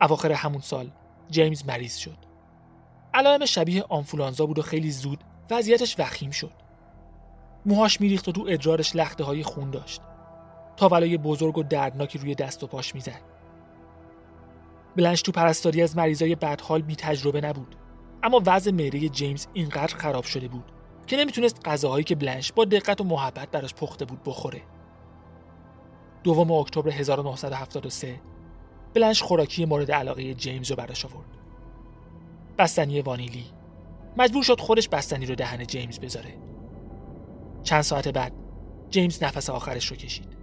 اواخر 0.01 0.33
همون 0.33 0.61
سال 0.61 0.91
جیمز 1.31 1.67
مریض 1.67 1.97
شد. 1.97 2.19
علائم 3.15 3.45
شبیه 3.45 3.85
آنفولانزا 3.89 4.47
بود 4.47 4.59
و 4.59 4.63
خیلی 4.63 4.91
زود 4.91 5.25
وضعیتش 5.51 5.97
وخیم 5.99 6.31
شد. 6.31 6.64
موهاش 7.67 8.01
میریخت 8.01 8.29
و 8.29 8.33
تو 8.33 8.47
ادرارش 8.49 8.97
لخته 8.97 9.25
های 9.25 9.43
خون 9.43 9.71
داشت. 9.71 10.01
تا 10.77 10.89
ولای 10.89 11.19
بزرگ 11.19 11.59
و 11.59 11.63
دردناکی 11.63 12.19
روی 12.19 12.35
دست 12.35 12.63
و 12.63 12.67
پاش 12.67 12.95
می‌زد. 12.95 13.21
بلنش 14.97 15.23
تو 15.23 15.33
پرستاری 15.33 15.83
از 15.83 15.97
مریضای 15.97 16.35
بدحال 16.35 16.83
بی 16.83 16.97
تجربه 16.97 17.41
نبود. 17.41 17.77
اما 18.23 18.43
وضع 18.47 18.71
معده 18.71 19.09
جیمز 19.09 19.47
اینقدر 19.53 19.97
خراب 19.97 20.25
شده 20.25 20.49
بود 20.49 20.65
که 21.07 21.17
نمی‌تونست 21.17 21.61
غذاهایی 21.65 22.05
که 22.05 22.15
بلنش 22.15 22.53
با 22.53 22.65
دقت 22.65 23.01
و 23.01 23.05
محبت 23.05 23.51
براش 23.51 23.75
پخته 23.75 24.05
بود 24.05 24.23
بخوره. 24.25 24.63
دوم 26.23 26.53
اکتبر 26.53 26.91
1973 26.91 28.21
بلنش 28.95 29.23
خوراکی 29.23 29.65
مورد 29.65 29.91
علاقه 29.91 30.35
جیمز 30.35 30.71
رو 30.71 30.77
براش 30.77 31.05
آورد. 31.05 31.29
بستنی 32.59 33.01
وانیلی. 33.01 33.45
مجبور 34.17 34.43
شد 34.43 34.61
خودش 34.61 34.89
بستنی 34.89 35.27
رو 35.27 35.35
دهن 35.35 35.67
جیمز 35.67 35.99
بذاره. 35.99 36.35
چند 37.65 37.83
ساعت 37.83 38.09
بعد 38.09 38.33
جیمز 38.91 39.23
نفس 39.23 39.51
آخرش 39.51 39.87
رو 39.87 39.97
کشید. 39.97 40.37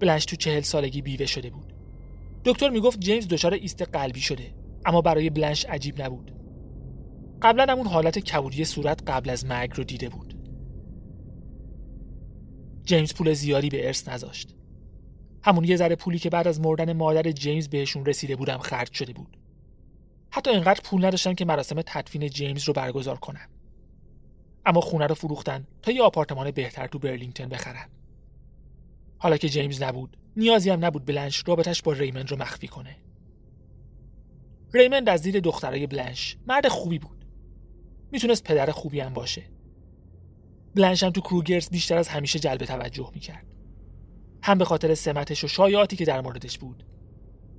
بلنش 0.00 0.24
تو 0.24 0.36
چهل 0.36 0.60
سالگی 0.60 1.02
بیوه 1.02 1.26
شده 1.26 1.50
بود. 1.50 1.72
دکتر 2.44 2.70
می‌گفت 2.70 3.00
جیمز 3.00 3.28
دچار 3.28 3.54
ایست 3.54 3.82
قلبی 3.82 4.20
شده 4.20 4.54
اما 4.84 5.00
برای 5.00 5.30
بلنش 5.30 5.64
عجیب 5.64 6.02
نبود. 6.02 6.32
قبلا 7.42 7.72
همون 7.72 7.86
حالت 7.86 8.18
کبودی 8.18 8.64
صورت 8.64 9.10
قبل 9.10 9.30
از 9.30 9.46
مرگ 9.46 9.70
رو 9.76 9.84
دیده 9.84 10.08
بود. 10.08 10.34
جیمز 12.84 13.14
پول 13.14 13.32
زیادی 13.32 13.68
به 13.68 13.86
ارث 13.86 14.08
نذاشت. 14.08 14.54
همون 15.44 15.64
یه 15.64 15.76
ذره 15.76 15.96
پولی 15.96 16.18
که 16.18 16.30
بعد 16.30 16.48
از 16.48 16.60
مردن 16.60 16.92
مادر 16.92 17.30
جیمز 17.30 17.68
بهشون 17.68 18.06
رسیده 18.06 18.36
بودم 18.36 18.58
خرج 18.58 18.92
شده 18.92 19.12
بود. 19.12 19.36
حتی 20.30 20.50
اینقدر 20.50 20.80
پول 20.84 21.04
نداشتن 21.04 21.34
که 21.34 21.44
مراسم 21.44 21.82
تدفین 21.86 22.28
جیمز 22.28 22.64
رو 22.64 22.72
برگزار 22.72 23.16
کنن. 23.16 23.48
اما 24.66 24.80
خونه 24.80 25.06
رو 25.06 25.14
فروختن 25.14 25.66
تا 25.82 25.92
یه 25.92 26.02
آپارتمان 26.02 26.50
بهتر 26.50 26.86
تو 26.86 26.98
برلینگتن 26.98 27.48
بخرن. 27.48 27.88
حالا 29.18 29.36
که 29.36 29.48
جیمز 29.48 29.82
نبود 29.82 30.16
نیازی 30.36 30.70
هم 30.70 30.84
نبود 30.84 31.04
بلنش 31.04 31.42
رابطش 31.46 31.82
با 31.82 31.92
ریمند 31.92 32.30
رو 32.30 32.36
مخفی 32.36 32.68
کنه. 32.68 32.96
ریمند 34.74 35.08
از 35.08 35.22
دید 35.22 35.36
دخترای 35.36 35.86
بلنش 35.86 36.36
مرد 36.46 36.68
خوبی 36.68 36.98
بود. 36.98 37.24
می‌تونست 38.12 38.44
پدر 38.44 38.70
خوبی 38.70 39.00
هم 39.00 39.12
باشه. 39.12 39.42
بلنش 40.74 41.02
هم 41.02 41.10
تو 41.10 41.20
کروگرز 41.20 41.70
بیشتر 41.70 41.98
از 41.98 42.08
همیشه 42.08 42.38
جلب 42.38 42.64
توجه 42.64 43.10
می‌کرد. 43.14 43.46
هم 44.42 44.58
به 44.58 44.64
خاطر 44.64 44.94
سمتش 44.94 45.44
و 45.44 45.48
شایعاتی 45.48 45.96
که 45.96 46.04
در 46.04 46.20
موردش 46.20 46.58
بود 46.58 46.84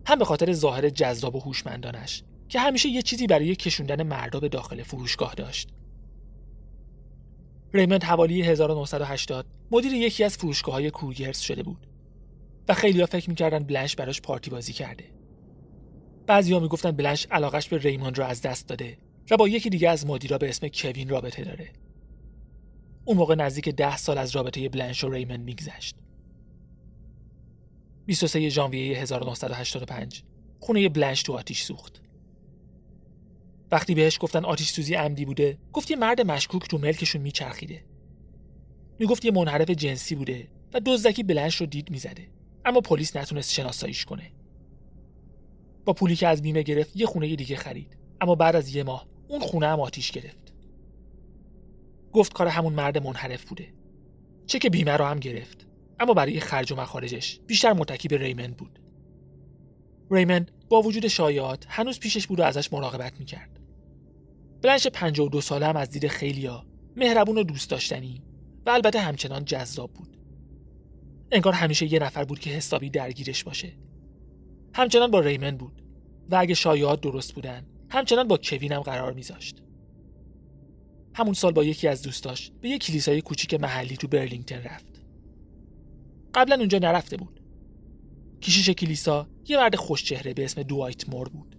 هم 0.05 0.19
به 0.19 0.25
خاطر 0.25 0.53
ظاهر 0.53 0.89
جذاب 0.89 1.35
و 1.35 1.39
هوشمندانش 1.39 2.23
که 2.49 2.59
همیشه 2.59 2.89
یه 2.89 3.01
چیزی 3.01 3.27
برای 3.27 3.55
کشوندن 3.55 4.03
مردا 4.03 4.39
به 4.39 4.49
داخل 4.49 4.83
فروشگاه 4.83 5.33
داشت. 5.33 5.69
ریمند 7.73 8.03
حوالی 8.03 8.41
1980 8.41 9.45
مدیر 9.71 9.93
یکی 9.93 10.23
از 10.23 10.37
فروشگاه 10.37 10.75
های 10.75 10.89
کروگرز 10.89 11.39
شده 11.39 11.63
بود 11.63 11.87
و 12.67 12.73
خیلیا 12.73 13.05
فکر 13.05 13.29
می‌کردن 13.29 13.59
بلنش 13.59 13.95
براش 13.95 14.21
پارتی 14.21 14.49
بازی 14.49 14.73
کرده. 14.73 15.03
بعضیا 16.27 16.59
می‌گفتن 16.59 16.91
بلنش 16.91 17.27
علاقش 17.31 17.69
به 17.69 17.77
ریموند 17.77 18.17
رو 18.17 18.25
از 18.25 18.41
دست 18.41 18.67
داده 18.67 18.97
و 19.31 19.37
با 19.37 19.47
یکی 19.47 19.69
دیگه 19.69 19.89
از 19.89 20.07
مدیرا 20.07 20.37
به 20.37 20.49
اسم 20.49 20.67
کوین 20.67 21.09
رابطه 21.09 21.43
داره. 21.43 21.69
اون 23.05 23.17
موقع 23.17 23.35
نزدیک 23.35 23.69
ده 23.69 23.97
سال 23.97 24.17
از 24.17 24.35
رابطه 24.35 24.69
بلنش 24.69 25.03
و 25.03 25.09
ریمن 25.09 25.37
میگذشت. 25.37 25.95
23 28.05 28.49
ژانویه 28.49 28.97
1985 28.97 30.23
خونه 30.59 30.89
بلنش 30.89 31.23
تو 31.23 31.33
آتیش 31.33 31.63
سوخت. 31.63 32.02
وقتی 33.73 33.95
بهش 33.95 34.17
گفتن 34.21 34.45
آتیش 34.45 34.69
سوزی 34.69 34.95
عمدی 34.95 35.25
بوده 35.25 35.57
گفت 35.73 35.91
یه 35.91 35.97
مرد 35.97 36.21
مشکوک 36.21 36.67
تو 36.69 36.77
ملکشون 36.77 37.21
میچرخیده. 37.21 37.85
می‌گفت 38.99 39.25
یه 39.25 39.31
منحرف 39.31 39.69
جنسی 39.69 40.15
بوده 40.15 40.47
و 40.73 40.79
دزدکی 40.85 41.23
بلنش 41.23 41.55
رو 41.55 41.65
دید 41.65 41.89
می‌زده. 41.89 42.27
اما 42.65 42.81
پلیس 42.81 43.15
نتونست 43.15 43.51
شناساییش 43.51 44.05
کنه. 44.05 44.31
با 45.85 45.93
پولی 45.93 46.15
که 46.15 46.27
از 46.27 46.41
بیمه 46.41 46.61
گرفت 46.63 46.91
یه 46.95 47.05
خونه 47.05 47.35
دیگه 47.35 47.55
خرید. 47.55 47.97
اما 48.21 48.35
بعد 48.35 48.55
از 48.55 48.75
یه 48.75 48.83
ماه 48.83 49.07
اون 49.27 49.39
خونه 49.39 49.67
هم 49.67 49.79
آتیش 49.79 50.11
گرفت. 50.11 50.53
گفت 52.11 52.33
کار 52.33 52.47
همون 52.47 52.73
مرد 52.73 53.03
منحرف 53.03 53.45
بوده. 53.45 53.73
چک 54.45 54.67
بیمه 54.67 54.91
رو 54.91 55.05
هم 55.05 55.19
گرفت. 55.19 55.67
اما 55.99 56.13
برای 56.13 56.39
خرج 56.39 56.71
و 56.71 56.75
مخارجش 56.75 57.39
بیشتر 57.47 57.73
متکی 57.73 58.07
به 58.07 58.17
ریمند 58.17 58.57
بود. 58.57 58.79
ریمند 60.11 60.51
با 60.69 60.81
وجود 60.81 61.07
شایعات 61.07 61.65
هنوز 61.69 61.99
پیشش 61.99 62.27
بود 62.27 62.39
و 62.39 62.43
ازش 62.43 62.73
مراقبت 62.73 63.19
می‌کرد. 63.19 63.52
بلنش 64.63 64.87
52 64.87 65.41
ساله 65.41 65.65
هم 65.65 65.75
از 65.75 65.89
دید 65.89 66.07
خیلیا 66.07 66.65
مهربون 66.95 67.37
و 67.37 67.43
دوست 67.43 67.69
داشتنی 67.69 68.23
و 68.65 68.69
البته 68.69 68.99
همچنان 68.99 69.45
جذاب 69.45 69.93
بود. 69.93 70.17
انگار 71.31 71.53
همیشه 71.53 71.93
یه 71.93 71.99
نفر 71.99 72.23
بود 72.23 72.39
که 72.39 72.49
حسابی 72.49 72.89
درگیرش 72.89 73.43
باشه. 73.43 73.73
همچنان 74.73 75.11
با 75.11 75.19
ریمن 75.19 75.57
بود 75.57 75.83
و 76.29 76.35
اگه 76.35 76.53
شایعات 76.53 77.01
درست 77.01 77.33
بودن 77.33 77.65
همچنان 77.89 78.27
با 78.27 78.37
کوین 78.37 78.71
هم 78.71 78.81
قرار 78.81 79.13
میذاشت. 79.13 79.63
همون 81.15 81.33
سال 81.33 81.51
با 81.51 81.63
یکی 81.63 81.87
از 81.87 82.01
دوستاش 82.01 82.51
به 82.61 82.69
یک 82.69 82.83
کلیسای 82.83 83.21
کوچیک 83.21 83.53
محلی 83.53 83.97
تو 83.97 84.07
برلینگتن 84.07 84.61
رفت. 84.61 85.01
قبلا 86.33 86.55
اونجا 86.55 86.79
نرفته 86.79 87.17
بود. 87.17 87.41
کشیش 88.41 88.69
کلیسا 88.69 89.27
یه 89.47 89.57
مرد 89.57 89.75
خوشچهره 89.75 90.33
به 90.33 90.45
اسم 90.45 90.63
دوایت 90.63 91.09
مور 91.09 91.29
بود. 91.29 91.55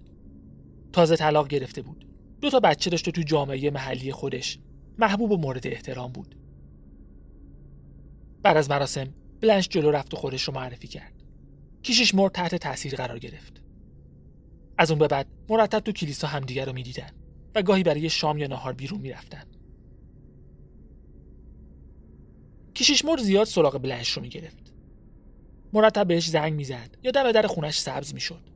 تازه 0.92 1.16
طلاق 1.16 1.48
گرفته 1.48 1.82
بود. 1.82 2.13
دو 2.44 2.50
تا 2.50 2.60
بچه 2.60 2.90
داشت 2.90 3.10
تو 3.10 3.22
جامعه 3.22 3.70
محلی 3.70 4.12
خودش. 4.12 4.58
محبوب 4.98 5.30
و 5.30 5.36
مورد 5.36 5.66
احترام 5.66 6.12
بود. 6.12 6.36
بعد 8.42 8.56
از 8.56 8.70
مراسم 8.70 9.14
بلنش 9.40 9.68
جلو 9.68 9.90
رفت 9.90 10.14
و 10.14 10.16
خودش 10.16 10.42
رو 10.42 10.54
معرفی 10.54 10.88
کرد. 10.88 11.12
کیشیش 11.82 12.14
مور 12.14 12.30
تحت 12.30 12.54
تاثیر 12.54 12.94
قرار 12.94 13.18
گرفت. 13.18 13.62
از 14.78 14.90
اون 14.90 14.98
به 14.98 15.08
بعد 15.08 15.26
مرتب 15.48 15.78
تو 15.80 15.92
کلیسا 15.92 16.26
همدیگر 16.26 16.64
رو 16.64 16.72
می‌دیدن 16.72 17.10
و 17.54 17.62
گاهی 17.62 17.82
برای 17.82 18.10
شام 18.10 18.38
یا 18.38 18.46
نهار 18.46 18.72
بیرون 18.72 19.00
می‌رفتن. 19.00 19.44
کیشیش 22.74 23.04
مور 23.04 23.18
زیاد 23.18 23.46
سراغ 23.46 23.78
بلنش 23.78 24.10
رو 24.10 24.22
می‌گرفت. 24.22 24.72
مرتب 25.72 26.06
بهش 26.06 26.28
زنگ 26.28 26.52
می‌زد 26.52 26.96
یا 27.02 27.10
دم 27.10 27.32
در 27.32 27.46
خونش 27.46 27.78
سبز 27.78 28.14
می‌شد. 28.14 28.53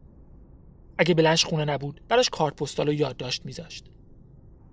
اگه 0.99 1.15
بلنش 1.15 1.45
خونه 1.45 1.65
نبود 1.65 2.01
براش 2.09 2.31
کارت 2.31 2.57
پستال 2.57 2.89
و 2.89 2.93
یادداشت 2.93 3.45
میذاشت. 3.45 3.85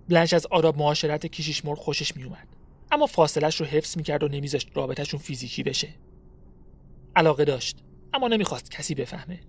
بلنش 0.08 0.32
از 0.32 0.46
آراب 0.46 0.78
معاشرت 0.78 1.26
کیشیش 1.26 1.64
مور 1.64 1.76
خوشش 1.76 2.16
میومد 2.16 2.48
اما 2.92 3.06
فاصلش 3.06 3.60
رو 3.60 3.66
حفظ 3.66 3.96
می‌کرد 3.96 4.22
و 4.22 4.28
نمیذاشت 4.28 4.70
رابطهشون 4.74 5.20
فیزیکی 5.20 5.62
بشه. 5.62 5.88
علاقه 7.16 7.44
داشت 7.44 7.78
اما 8.14 8.28
نمی‌خواست 8.28 8.70
کسی 8.70 8.94
بفهمه. 8.94 9.40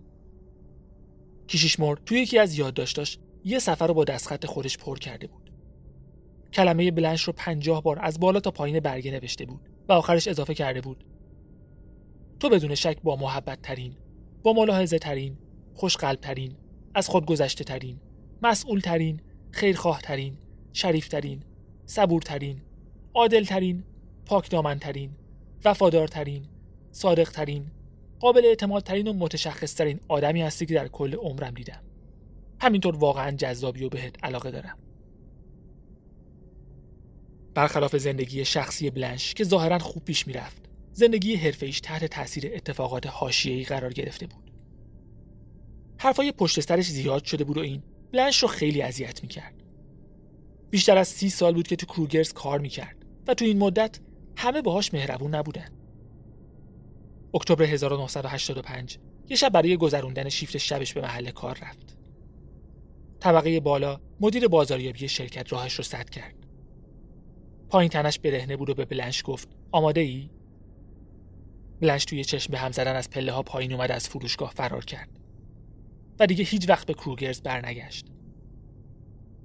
کیشیش 1.48 1.80
مور 1.80 2.00
توی 2.06 2.20
یکی 2.20 2.40
از 2.40 2.58
یادداشتاش 2.58 3.18
یه 3.44 3.60
سفر 3.60 3.88
رو 3.88 3.94
با 3.94 4.04
دستخط 4.04 4.46
خودش 4.46 4.78
پر 4.78 5.00
کرده 5.00 5.28
بود. 5.28 5.52
کلمه 6.54 6.92
بلنش 6.92 7.24
رو 7.24 7.34
پنجاه 7.34 7.84
بار 7.84 8.00
از 8.02 8.20
بالا 8.20 8.40
تا 8.40 8.52
پایین 8.52 8.80
برگه 8.80 9.12
نوشته 9.12 9.46
بود 9.46 9.70
و 9.90 9.94
آخرش 9.94 10.28
اضافه 10.28 10.54
کرده 10.54 10.82
بود. 10.82 11.04
تو 12.40 12.50
بدون 12.50 12.76
شک 12.76 12.98
با 13.04 13.16
محبت 13.16 13.62
ترین 13.62 13.96
با 14.44 14.54
ملاحظه 14.54 15.00
ترین 15.00 15.38
خوشقلب 15.74 16.20
ترین 16.20 16.56
از 16.98 17.08
خود 17.08 17.26
گذشته 17.26 17.64
ترین 17.64 18.00
مسئول 18.42 18.80
ترین 18.80 19.22
خیرخواه 19.52 20.02
ترین 20.02 20.38
شریف 20.74 21.08
ترین 21.08 21.44
صبور 21.86 22.22
ترین 22.22 22.62
عادل 23.14 23.44
ترین 23.44 23.84
پاک 24.26 24.50
دامن 24.50 24.80
ترین 24.80 25.12
وفادار 25.66 26.08
ترین 26.08 26.46
صادق 26.92 27.30
ترین 27.30 27.72
قابل 28.20 28.46
اعتماد 28.46 28.84
ترین 28.84 29.08
و 29.08 29.14
متشخص 29.14 29.76
ترین 29.76 30.00
آدمی 30.08 30.42
هستی 30.42 30.66
که 30.66 30.74
در 30.74 30.88
کل 30.88 31.16
عمرم 31.16 31.54
دیدم. 31.54 31.84
همینطور 32.62 32.96
واقعا 32.96 33.32
جذابی 33.32 33.84
و 33.84 33.90
بهت 33.90 34.16
علاقه 34.24 34.52
دارم. 34.52 34.78
برخلاف 37.54 37.96
زندگی 37.96 38.46
شخصی 38.46 38.90
بلنش 38.90 39.34
که 39.34 39.44
ظاهرا 39.44 39.80
خوب 39.80 40.06
پیش 40.06 40.28
می‌رفت 40.28 40.62
زندگی 40.92 41.36
حرفه‌ایش 41.36 41.80
تحت 41.80 42.06
تاثیر 42.06 42.52
اتفاقات 42.54 43.08
حاشیه‌ای 43.08 43.64
قرار 43.64 43.94
گرفته 43.94 44.28
بود. 44.28 44.47
حرفای 46.00 46.32
پشت 46.32 46.60
سرش 46.60 46.86
زیاد 46.90 47.24
شده 47.24 47.44
بود 47.44 47.58
و 47.58 47.62
این 47.62 47.84
بلنش 48.12 48.44
رو 48.44 48.48
خیلی 48.48 48.82
اذیت 48.82 49.24
می‌کرد 49.24 49.64
بیشتر 50.70 50.98
از 50.98 51.08
سی 51.08 51.30
سال 51.30 51.54
بود 51.54 51.68
که 51.68 51.76
تو 51.76 51.86
کروگرز 51.86 52.34
کار 52.34 52.60
می‌کرد 52.60 53.06
و 53.28 53.34
تو 53.34 53.46
این 53.46 53.58
مدت 53.58 54.00
همه 54.38 54.62
باهاش 54.62 54.94
مهربون 54.94 55.36
نبودن 55.36 55.70
اکتبر 57.34 57.64
1985 57.64 59.00
یه 59.30 59.36
شب 59.36 59.50
برای 59.50 59.78
گذروندن 59.78 60.30
شیفت 60.30 60.58
شبش 60.58 60.94
به 60.94 61.02
محل 61.02 61.32
کار 61.32 61.60
رفت. 61.62 61.98
طبقه 63.20 63.60
بالا 63.60 64.00
مدیر 64.20 64.48
بازاریابی 64.48 65.08
شرکت 65.08 65.54
راهش 65.54 65.74
رو 65.74 65.84
سد 65.84 66.10
کرد. 66.10 66.36
پایین 67.70 67.90
تنش 67.90 68.20
برهنه 68.20 68.58
بود 68.58 68.70
و 68.70 68.74
به 68.74 68.86
بلنش 68.86 69.24
گفت 69.26 69.50
آماده 69.72 70.02
ای؟ 70.02 70.30
بلنش 71.82 72.06
توی 72.06 72.24
چشم 72.24 72.52
به 72.52 72.60
هم 72.60 72.72
زدن 72.72 72.96
از 72.96 73.10
پله 73.10 73.32
ها 73.32 73.44
پایین 73.44 73.74
اومد 73.74 73.92
از 73.92 74.10
فروشگاه 74.10 74.52
فرار 74.52 74.86
کرد. 74.86 75.17
و 76.20 76.28
دیگه 76.28 76.44
هیچ 76.44 76.70
وقت 76.70 76.88
به 76.88 76.94
کروگرز 76.94 77.42
برنگشت. 77.42 78.06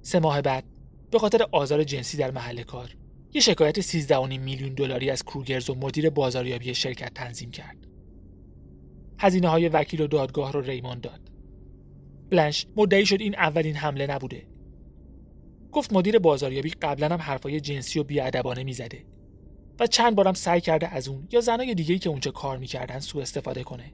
سه 0.01 0.19
ماه 0.19 0.41
بعد 0.41 0.63
به 1.11 1.19
خاطر 1.19 1.45
آزار 1.51 1.83
جنسی 1.83 2.17
در 2.17 2.31
محل 2.31 2.63
کار 2.63 2.95
یه 3.33 3.41
شکایت 3.41 3.81
13.5 3.81 4.39
میلیون 4.39 4.73
دلاری 4.73 5.09
از 5.09 5.23
کروگرز 5.23 5.69
و 5.69 5.75
مدیر 5.75 6.09
بازاریابی 6.09 6.75
شرکت 6.75 7.13
تنظیم 7.13 7.51
کرد. 7.51 7.87
هزینه 9.19 9.47
های 9.47 9.69
وکیل 9.69 10.01
و 10.01 10.07
دادگاه 10.07 10.51
رو 10.51 10.61
ریمان 10.61 10.99
داد. 10.99 11.31
بلنش 12.29 12.67
مدعی 12.75 13.05
شد 13.05 13.21
این 13.21 13.35
اولین 13.35 13.75
حمله 13.75 14.07
نبوده. 14.07 14.47
گفت 15.71 15.93
مدیر 15.93 16.19
بازاریابی 16.19 16.69
قبلا 16.69 17.09
هم 17.09 17.21
حرفای 17.21 17.59
جنسی 17.59 17.99
و 17.99 18.03
بیادبانه 18.03 18.63
می‌زده 18.63 19.05
و 19.79 19.87
چند 19.87 20.15
بارم 20.15 20.33
سعی 20.33 20.61
کرده 20.61 20.87
از 20.87 21.07
اون 21.07 21.27
یا 21.31 21.41
زنای 21.41 21.75
دیگه‌ای 21.75 21.99
که 21.99 22.09
اونجا 22.09 22.31
کار 22.31 22.57
می‌کردن 22.57 22.99
سوء 22.99 23.21
استفاده 23.21 23.63
کنه. 23.63 23.91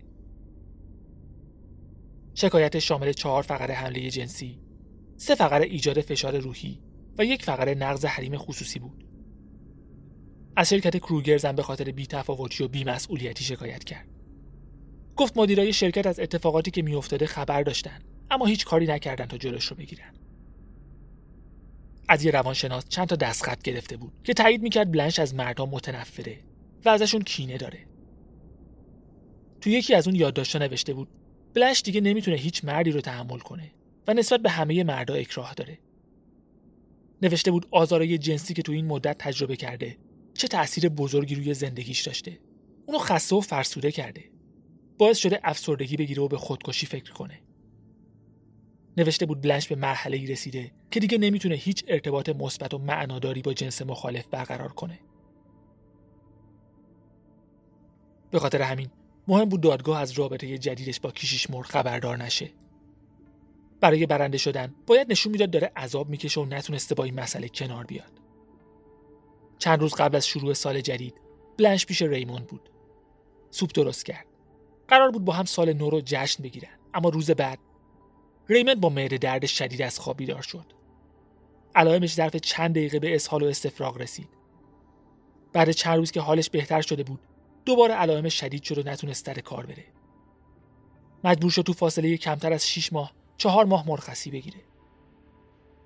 شکایت 2.40 2.80
شامل 2.80 3.12
چهار 3.12 3.44
فقره 3.44 3.74
حمله 3.74 4.10
جنسی، 4.10 4.60
سه 5.18 5.36
فقره 5.36 5.66
ایجاد 5.66 6.02
فشار 6.02 6.38
روحی 6.38 6.82
و 7.18 7.26
یک 7.26 7.44
فقره 7.44 7.76
نقض 7.76 8.06
حریم 8.06 8.38
خصوصی 8.38 8.80
بود. 8.80 9.04
از 10.56 10.70
شرکت 10.70 10.98
کروگرز 10.98 11.46
هم 11.46 11.56
به 11.56 11.64
خاطر 11.64 11.92
بی‌تفاوتی 11.92 12.64
و 12.64 12.68
بی‌مسئولیتی 12.68 13.44
شکایت 13.44 13.84
کرد. 13.84 14.08
گفت 15.16 15.38
مدیرای 15.38 15.74
شرکت 15.74 16.08
از 16.08 16.20
اتفاقاتی 16.20 16.72
که 16.72 16.82
میافتاده 16.82 17.26
خبر 17.26 17.64
داشتن 17.64 18.00
اما 18.32 18.46
هیچ 18.46 18.66
کاری 18.66 18.88
نکردن 18.88 19.26
تا 19.26 19.38
جلوش 19.38 19.66
رو 19.66 19.76
بگیرن. 19.76 20.14
از 22.10 22.24
یه 22.24 22.32
روانشناس 22.32 22.88
چند 22.90 23.08
تا 23.08 23.16
دستخط 23.16 23.62
گرفته 23.62 23.98
بود 23.98 24.22
که 24.24 24.34
تایید 24.34 24.62
می‌کرد 24.62 24.92
بلنش 24.92 25.20
از 25.20 25.36
مردم 25.36 25.70
متنفره 25.70 26.40
و 26.86 26.90
ازشون 26.90 27.22
کینه 27.22 27.58
داره. 27.58 27.80
تو 29.62 29.70
یکی 29.70 29.96
از 29.96 30.08
اون 30.08 30.16
یادداشت‌ها 30.16 30.62
نوشته 30.62 30.94
بود 30.94 31.08
بلنش 31.54 31.82
دیگه 31.82 32.02
نمی‌تونه 32.02 32.38
هیچ 32.38 32.66
مردی 32.66 32.92
رو 32.92 33.02
تحمل 33.02 33.40
کنه 33.40 33.72
و 34.08 34.14
نسبت 34.14 34.40
به 34.40 34.50
همه 34.50 34.84
مردا 34.84 35.14
اکراه 35.14 35.54
داره. 35.54 35.80
نوشته 37.22 37.52
بود 37.52 37.68
آزارای 37.72 38.18
جنسی 38.18 38.54
که 38.54 38.62
تو 38.62 38.72
این 38.72 38.86
مدت 38.86 39.18
تجربه 39.18 39.56
کرده 39.56 39.98
چه 40.34 40.48
تأثیر 40.48 40.90
بزرگی 40.90 41.36
روی 41.36 41.54
زندگیش 41.54 42.02
داشته. 42.02 42.40
اونو 42.86 43.00
خسته 43.00 43.36
و 43.36 43.42
فرسوده 43.42 43.92
کرده. 43.92 44.24
باعث 44.98 45.18
شده 45.18 45.40
افسردگی 45.44 45.98
بگیره 45.98 46.24
و 46.24 46.28
به 46.28 46.38
خودکشی 46.38 46.86
فکر 46.86 47.14
کنه. 47.14 47.42
نوشته 48.98 49.26
بود 49.26 49.42
بلنش 49.42 49.68
به 49.68 49.76
مرحله 49.76 50.18
ای 50.18 50.28
رسیده 50.28 50.72
که 50.92 51.00
دیگه 51.00 51.18
نمی‌تونه 51.18 51.56
هیچ 51.56 51.84
ارتباط 51.88 52.30
مثبت 52.30 52.74
و 52.74 52.78
معناداری 52.78 53.42
با 53.42 53.54
جنس 53.54 53.82
مخالف 53.82 54.28
برقرار 54.28 54.74
کنه. 54.74 55.00
به 58.32 58.40
خاطر 58.40 58.62
همین 58.62 58.90
مهم 59.30 59.46
بود 59.50 59.62
دادگاه 59.62 60.00
از 60.00 60.12
رابطه 60.12 60.58
جدیدش 60.58 61.00
با 61.00 61.12
کیشیش 61.12 61.50
مر 61.50 61.64
خبردار 61.64 62.18
نشه. 62.18 62.50
برای 63.82 64.06
برنده 64.06 64.38
شدن 64.38 64.76
باید 64.88 65.12
نشون 65.12 65.32
می‌داد 65.32 65.52
داره 65.52 65.72
عذاب 65.76 66.10
می‌کشه 66.10 66.42
و 66.42 66.46
نتونسته 66.46 66.96
با 66.96 67.04
این 67.04 67.20
مسئله 67.20 67.50
کنار 67.50 67.86
بیاد. 67.86 68.12
چند 69.58 69.82
روز 69.82 69.94
قبل 69.94 70.16
از 70.16 70.28
شروع 70.28 70.54
سال 70.54 70.82
جدید 70.82 71.14
بلنش 71.58 71.86
پیش 71.86 72.02
ریموند 72.02 72.48
بود. 72.48 72.70
سوپ 73.52 73.72
درست 73.74 74.06
کرد. 74.06 74.26
قرار 74.88 75.12
بود 75.12 75.26
با 75.26 75.34
هم 75.34 75.46
سال 75.46 75.74
نو 75.74 75.90
رو 75.90 76.02
جشن 76.06 76.44
بگیرن 76.44 76.80
اما 76.94 77.10
روز 77.10 77.32
بعد 77.32 77.60
ریموند 78.50 78.80
با 78.82 78.90
معده 78.90 79.18
درد 79.18 79.46
شدید 79.46 79.82
از 79.82 80.00
خواب 80.00 80.18
بیدار 80.18 80.42
شد. 80.42 80.66
علائمش 81.76 82.14
ظرف 82.14 82.36
چند 82.36 82.72
دقیقه 82.72 83.00
به 83.00 83.16
اسهال 83.16 83.44
و 83.44 83.46
استفراغ 83.46 83.98
رسید. 83.98 84.30
بعد 85.54 85.72
چند 85.72 85.98
روز 85.98 86.12
که 86.12 86.22
حالش 86.22 86.50
بهتر 86.50 86.82
شده 86.82 87.04
بود 87.04 87.20
دوباره 87.66 87.94
علائم 87.94 88.30
شدید 88.30 88.64
شد 88.64 88.78
و 88.78 88.90
نتونست 88.90 89.26
در 89.26 89.34
کار 89.34 89.66
بره. 89.66 89.86
مجبور 91.24 91.52
شد 91.52 91.62
تو 91.62 91.74
فاصله 91.74 92.18
کمتر 92.18 92.54
از 92.54 92.68
6 92.68 92.94
ماه 92.94 93.14
چهار 93.38 93.66
ماه 93.66 93.88
مرخصی 93.88 94.32
بگیره. 94.32 94.60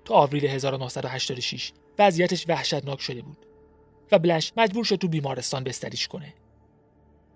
تا 0.04 0.14
آوریل 0.14 0.46
1986 0.46 1.72
وضعیتش 1.98 2.48
وحشتناک 2.48 3.00
شده 3.00 3.22
بود 3.22 3.46
و 4.12 4.18
بلنش 4.18 4.52
مجبور 4.56 4.84
شد 4.84 4.96
تو 4.96 5.08
بیمارستان 5.08 5.64
بستریش 5.64 6.08
کنه. 6.08 6.34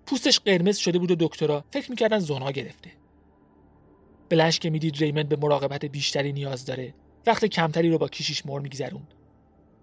پوستش 0.05 0.39
قرمز 0.39 0.77
شده 0.77 0.99
بود 0.99 1.11
و 1.11 1.15
دکترها 1.19 1.63
فکر 1.71 1.89
می‌کردن 1.89 2.19
زونا 2.19 2.51
گرفته. 2.51 2.91
بلنش 4.29 4.59
که 4.59 4.69
می‌دید 4.69 4.97
ریمند 4.97 5.29
به 5.29 5.35
مراقبت 5.35 5.85
بیشتری 5.85 6.33
نیاز 6.33 6.65
داره 6.65 6.93
وقت 7.25 7.45
کمتری 7.45 7.89
رو 7.89 7.97
با 7.97 8.07
کیشیش 8.07 8.45
مر 8.45 8.59
میگذروند 8.59 9.13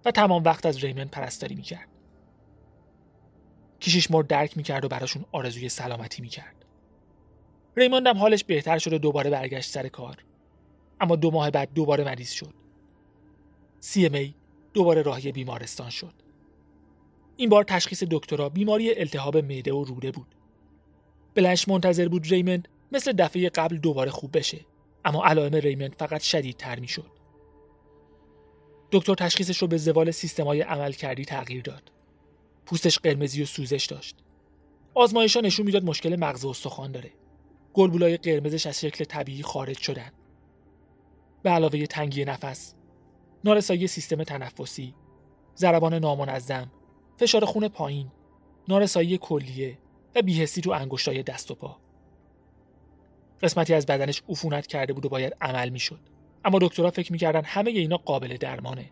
و 0.04 0.10
تمام 0.10 0.44
وقت 0.44 0.66
از 0.66 0.84
ریمند 0.84 1.10
پرستاری 1.10 1.54
می‌کرد. 1.54 1.88
کیشیش 3.80 4.10
مر 4.10 4.22
درک 4.22 4.56
می‌کرد 4.56 4.84
و 4.84 4.88
براشون 4.88 5.24
آرزوی 5.32 5.68
سلامتی 5.68 6.22
می‌کرد. 6.22 6.64
هم 7.76 8.16
حالش 8.18 8.44
بهتر 8.44 8.78
شد 8.78 8.92
و 8.92 8.98
دوباره 8.98 9.30
برگشت 9.30 9.70
سر 9.70 9.88
کار. 9.88 10.24
اما 11.00 11.16
دو 11.16 11.30
ماه 11.30 11.50
بعد 11.50 11.72
دوباره 11.74 12.04
مریض 12.04 12.30
شد. 12.30 12.54
سی 13.80 14.06
ام 14.06 14.14
ای 14.14 14.34
دوباره 14.74 15.02
راهی 15.02 15.32
بیمارستان 15.32 15.90
شد. 15.90 16.12
این 17.36 17.48
بار 17.48 17.64
تشخیص 17.64 18.04
دکترا 18.10 18.48
بیماری 18.48 18.98
التهاب 18.98 19.36
معده 19.36 19.72
و 19.72 19.84
روده 19.84 20.10
بود. 20.10 20.34
بلنش 21.34 21.68
منتظر 21.68 22.08
بود 22.08 22.26
ریمند 22.26 22.68
مثل 22.92 23.12
دفعه 23.12 23.48
قبل 23.48 23.76
دوباره 23.76 24.10
خوب 24.10 24.38
بشه 24.38 24.60
اما 25.04 25.24
علائم 25.24 25.54
ریمند 25.54 25.94
فقط 25.98 26.20
شدیدتر 26.20 26.80
می‌شد. 26.80 27.10
دکتر 28.92 29.14
تشخیصش 29.14 29.58
رو 29.58 29.68
به 29.68 29.76
زوال 29.76 30.10
سیستمای 30.10 30.60
عمل 30.60 30.92
کردی 30.92 31.24
تغییر 31.24 31.62
داد. 31.62 31.92
پوستش 32.66 32.98
قرمزی 32.98 33.42
و 33.42 33.46
سوزش 33.46 33.86
داشت. 33.86 34.16
آزمایشا 34.94 35.40
نشون 35.40 35.66
می‌داد 35.66 35.84
مشکل 35.84 36.16
مغز 36.16 36.44
و 36.44 36.48
استخوان 36.48 36.92
داره. 36.92 37.12
گلبولای 37.72 38.16
قرمزش 38.16 38.66
از 38.66 38.80
شکل 38.80 39.04
طبیعی 39.04 39.42
خارج 39.42 39.78
شدن. 39.78 40.10
به 41.42 41.50
علاوه 41.50 41.86
تنگی 41.86 42.24
نفس، 42.24 42.74
نارسایی 43.44 43.86
سیستم 43.86 44.24
تنفسی، 44.24 44.94
ضربان 45.56 45.94
نامنظم، 45.94 46.70
فشار 47.16 47.44
خون 47.44 47.68
پایین، 47.68 48.10
نارسایی 48.68 49.18
کلیه 49.18 49.78
و 50.14 50.22
بیهسی 50.22 50.60
تو 50.60 50.70
انگشتای 50.70 51.22
دست 51.22 51.50
و 51.50 51.54
پا. 51.54 51.76
قسمتی 53.42 53.74
از 53.74 53.86
بدنش 53.86 54.22
عفونت 54.28 54.66
کرده 54.66 54.92
بود 54.92 55.06
و 55.06 55.08
باید 55.08 55.36
عمل 55.40 55.68
می‌شد. 55.68 56.00
اما 56.44 56.58
دکترها 56.58 56.90
فکر 56.90 57.12
می‌کردن 57.12 57.44
همه 57.44 57.70
اینا 57.70 57.96
قابل 57.96 58.36
درمانه. 58.36 58.90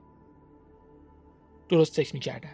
درست 1.69 1.97
فکر 1.97 2.15
می‌کردن. 2.15 2.53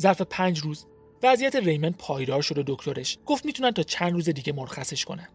ظرف 0.00 0.22
پنج 0.22 0.58
روز 0.58 0.86
وضعیت 1.22 1.56
ریمن 1.56 1.90
پایدار 1.90 2.42
شد 2.42 2.58
و 2.58 2.62
دکترش 2.66 3.18
گفت 3.26 3.46
می‌تونن 3.46 3.70
تا 3.70 3.82
چند 3.82 4.12
روز 4.12 4.28
دیگه 4.28 4.52
مرخصش 4.52 5.04
کنن. 5.04 5.28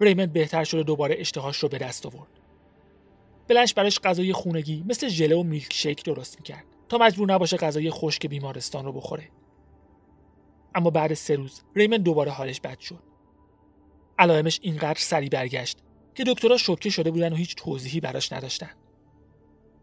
ریمن 0.00 0.26
بهتر 0.26 0.64
شد 0.64 0.78
و 0.78 0.82
دوباره 0.82 1.16
اشتهاش 1.18 1.58
رو 1.58 1.68
به 1.68 1.78
دست 1.78 2.06
آورد. 2.06 2.40
بلنش 3.48 3.74
براش 3.74 4.00
غذای 4.00 4.32
خونگی 4.32 4.84
مثل 4.88 5.08
ژله 5.08 5.36
و 5.36 5.42
میلک 5.42 5.72
شیک 5.72 6.04
درست 6.04 6.36
می‌کرد 6.36 6.64
تا 6.88 6.98
مجبور 6.98 7.32
نباشه 7.32 7.56
غذای 7.56 7.90
خشک 7.90 8.26
بیمارستان 8.26 8.84
رو 8.84 8.92
بخوره. 8.92 9.28
اما 10.74 10.90
بعد 10.90 11.14
سه 11.14 11.36
روز 11.36 11.62
ریمن 11.74 11.96
دوباره 11.96 12.30
حالش 12.32 12.60
بد 12.60 12.78
شد. 12.78 13.02
علائمش 14.18 14.58
اینقدر 14.62 15.00
سری 15.00 15.28
برگشت 15.28 15.78
که 16.14 16.24
دکترها 16.24 16.56
شوکه 16.56 16.90
شده 16.90 17.10
بودن 17.10 17.32
و 17.32 17.36
هیچ 17.36 17.54
توضیحی 17.54 18.00
براش 18.00 18.32
نداشتن. 18.32 18.70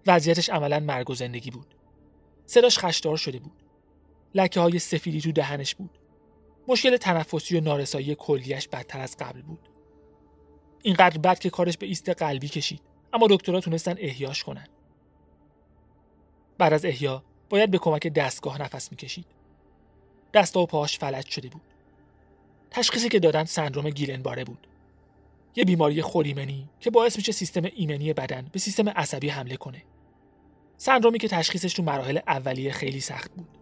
وضعیتش 0.07 0.49
عملا 0.49 0.79
مرگ 0.79 1.09
و 1.09 1.15
زندگی 1.15 1.51
بود. 1.51 1.75
صداش 2.45 2.79
خشدار 2.79 3.17
شده 3.17 3.39
بود. 3.39 3.63
لکه 4.35 4.59
های 4.59 4.79
سفیدی 4.79 5.21
تو 5.21 5.31
دهنش 5.31 5.75
بود. 5.75 5.97
مشکل 6.67 6.97
تنفسی 6.97 7.57
و 7.57 7.61
نارسایی 7.61 8.15
کلیش 8.15 8.67
بدتر 8.67 8.99
از 8.99 9.17
قبل 9.17 9.41
بود. 9.41 9.69
اینقدر 10.81 11.17
بد 11.17 11.39
که 11.39 11.49
کارش 11.49 11.77
به 11.77 11.85
ایست 11.85 12.09
قلبی 12.09 12.47
کشید 12.47 12.81
اما 13.13 13.27
دکترها 13.29 13.59
تونستن 13.59 13.95
احیاش 13.97 14.43
کنن. 14.43 14.67
بعد 16.57 16.73
از 16.73 16.85
احیا 16.85 17.23
باید 17.49 17.71
به 17.71 17.77
کمک 17.77 18.07
دستگاه 18.07 18.61
نفس 18.61 18.91
می‌کشید. 18.91 19.25
دستا 20.33 20.59
و 20.59 20.65
پاهاش 20.65 20.99
فلج 20.99 21.27
شده 21.27 21.49
بود. 21.49 21.61
تشخیصی 22.71 23.09
که 23.09 23.19
دادن 23.19 23.43
سندروم 23.43 23.89
گیلنباره 23.89 24.43
بود. 24.43 24.67
یه 25.55 25.65
بیماری 25.65 26.01
خوریمنی 26.01 26.69
که 26.79 26.91
باعث 26.91 27.17
میشه 27.17 27.31
سیستم 27.31 27.63
ایمنی 27.75 28.13
بدن 28.13 28.49
به 28.51 28.59
سیستم 28.59 28.89
عصبی 28.89 29.29
حمله 29.29 29.57
کنه. 29.57 29.83
سندرومی 30.83 31.19
که 31.19 31.27
تشخیصش 31.27 31.73
تو 31.73 31.83
مراحل 31.83 32.19
اولیه 32.27 32.71
خیلی 32.71 32.99
سخت 32.99 33.31
بود. 33.31 33.57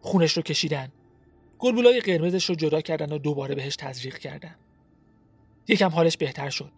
خونش 0.00 0.32
رو 0.32 0.42
کشیدن. 0.42 0.92
گلبولای 1.58 2.00
قرمزش 2.00 2.44
رو 2.44 2.54
جدا 2.54 2.80
کردن 2.80 3.12
و 3.12 3.18
دوباره 3.18 3.54
بهش 3.54 3.76
تزریق 3.76 4.18
کردن. 4.18 4.56
یکم 5.68 5.88
حالش 5.88 6.16
بهتر 6.16 6.50
شد. 6.50 6.72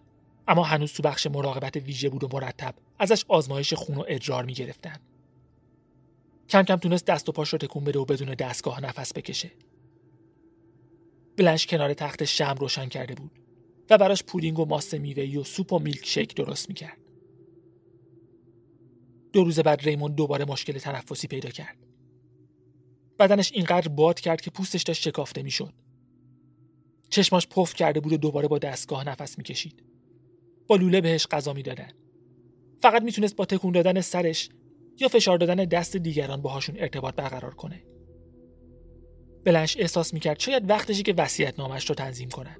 اما 0.49 0.63
هنوز 0.63 0.93
تو 0.93 1.03
بخش 1.03 1.27
مراقبت 1.27 1.77
ویژه 1.77 2.09
بود 2.09 2.25
و 2.25 2.29
مرتب 2.33 2.75
ازش 2.99 3.25
آزمایش 3.29 3.75
خون 3.75 3.97
و 3.97 4.05
ادرار 4.09 4.45
می 4.45 4.55
گرفتن. 4.55 4.97
کم 6.49 6.63
کم 6.63 6.77
تونست 6.77 7.05
دست 7.05 7.29
و 7.29 7.33
پاش 7.33 7.49
رو 7.49 7.59
تکون 7.59 7.85
بده 7.85 7.99
و 7.99 8.05
بدون 8.05 8.35
دستگاه 8.35 8.81
نفس 8.81 9.13
بکشه. 9.13 9.51
بلنش 11.37 11.67
کنار 11.67 11.95
تخت 11.95 12.25
شم 12.25 12.55
روشن 12.61 12.87
کرده 12.87 13.15
بود 13.15 13.31
و 13.91 13.99
براش 13.99 14.23
پودینگ 14.23 14.59
و 14.59 14.65
ماست 14.65 14.95
میوه‌ای 14.95 15.37
و 15.37 15.45
سوپ 15.45 15.73
و 15.73 15.79
میلک 15.79 16.07
شیک 16.07 16.35
درست 16.35 16.69
می‌کرد. 16.69 17.10
دو 19.33 19.45
روز 19.45 19.61
بعد 19.61 19.81
ریمون 19.81 20.15
دوباره 20.15 20.45
مشکل 20.45 20.79
تنفسی 20.79 21.27
پیدا 21.27 21.51
کرد. 21.51 21.77
بدنش 23.19 23.53
اینقدر 23.53 23.89
باد 23.89 24.21
کرد 24.21 24.41
که 24.41 24.51
پوستش 24.51 24.83
داشت 24.83 25.03
شکافته 25.03 25.43
می‌شد. 25.43 25.75
چشماش 27.11 27.47
پف 27.49 27.75
کرده 27.75 28.01
بود 28.01 28.13
و 28.13 28.17
دوباره 28.17 28.49
با 28.49 28.59
دستگاه 28.59 29.09
نفس 29.09 29.39
می‌کشید. 29.39 29.85
با 30.67 30.77
لوله 30.77 31.01
بهش 31.01 31.27
غذا 31.27 31.53
می‌دادن. 31.53 31.91
فقط 32.83 33.03
می‌تونست 33.03 33.37
با 33.37 33.45
تکون 33.45 33.73
دادن 33.73 34.01
سرش 34.01 34.49
یا 35.01 35.09
فشار 35.09 35.39
دادن 35.39 35.55
دست 35.55 35.97
دیگران 35.97 36.43
باهاشون 36.43 36.77
ارتباط 36.79 37.15
برقرار 37.15 37.55
کنه. 37.55 37.83
بلنش 39.45 39.77
احساس 39.77 40.15
می‌کرد 40.15 40.41
شاید 40.41 40.71
وقتشی 40.71 41.03
که 41.03 41.15
وصیت 41.19 41.59
نامش 41.59 41.89
رو 41.89 41.95
تنظیم 41.95 42.29
کنن. 42.29 42.57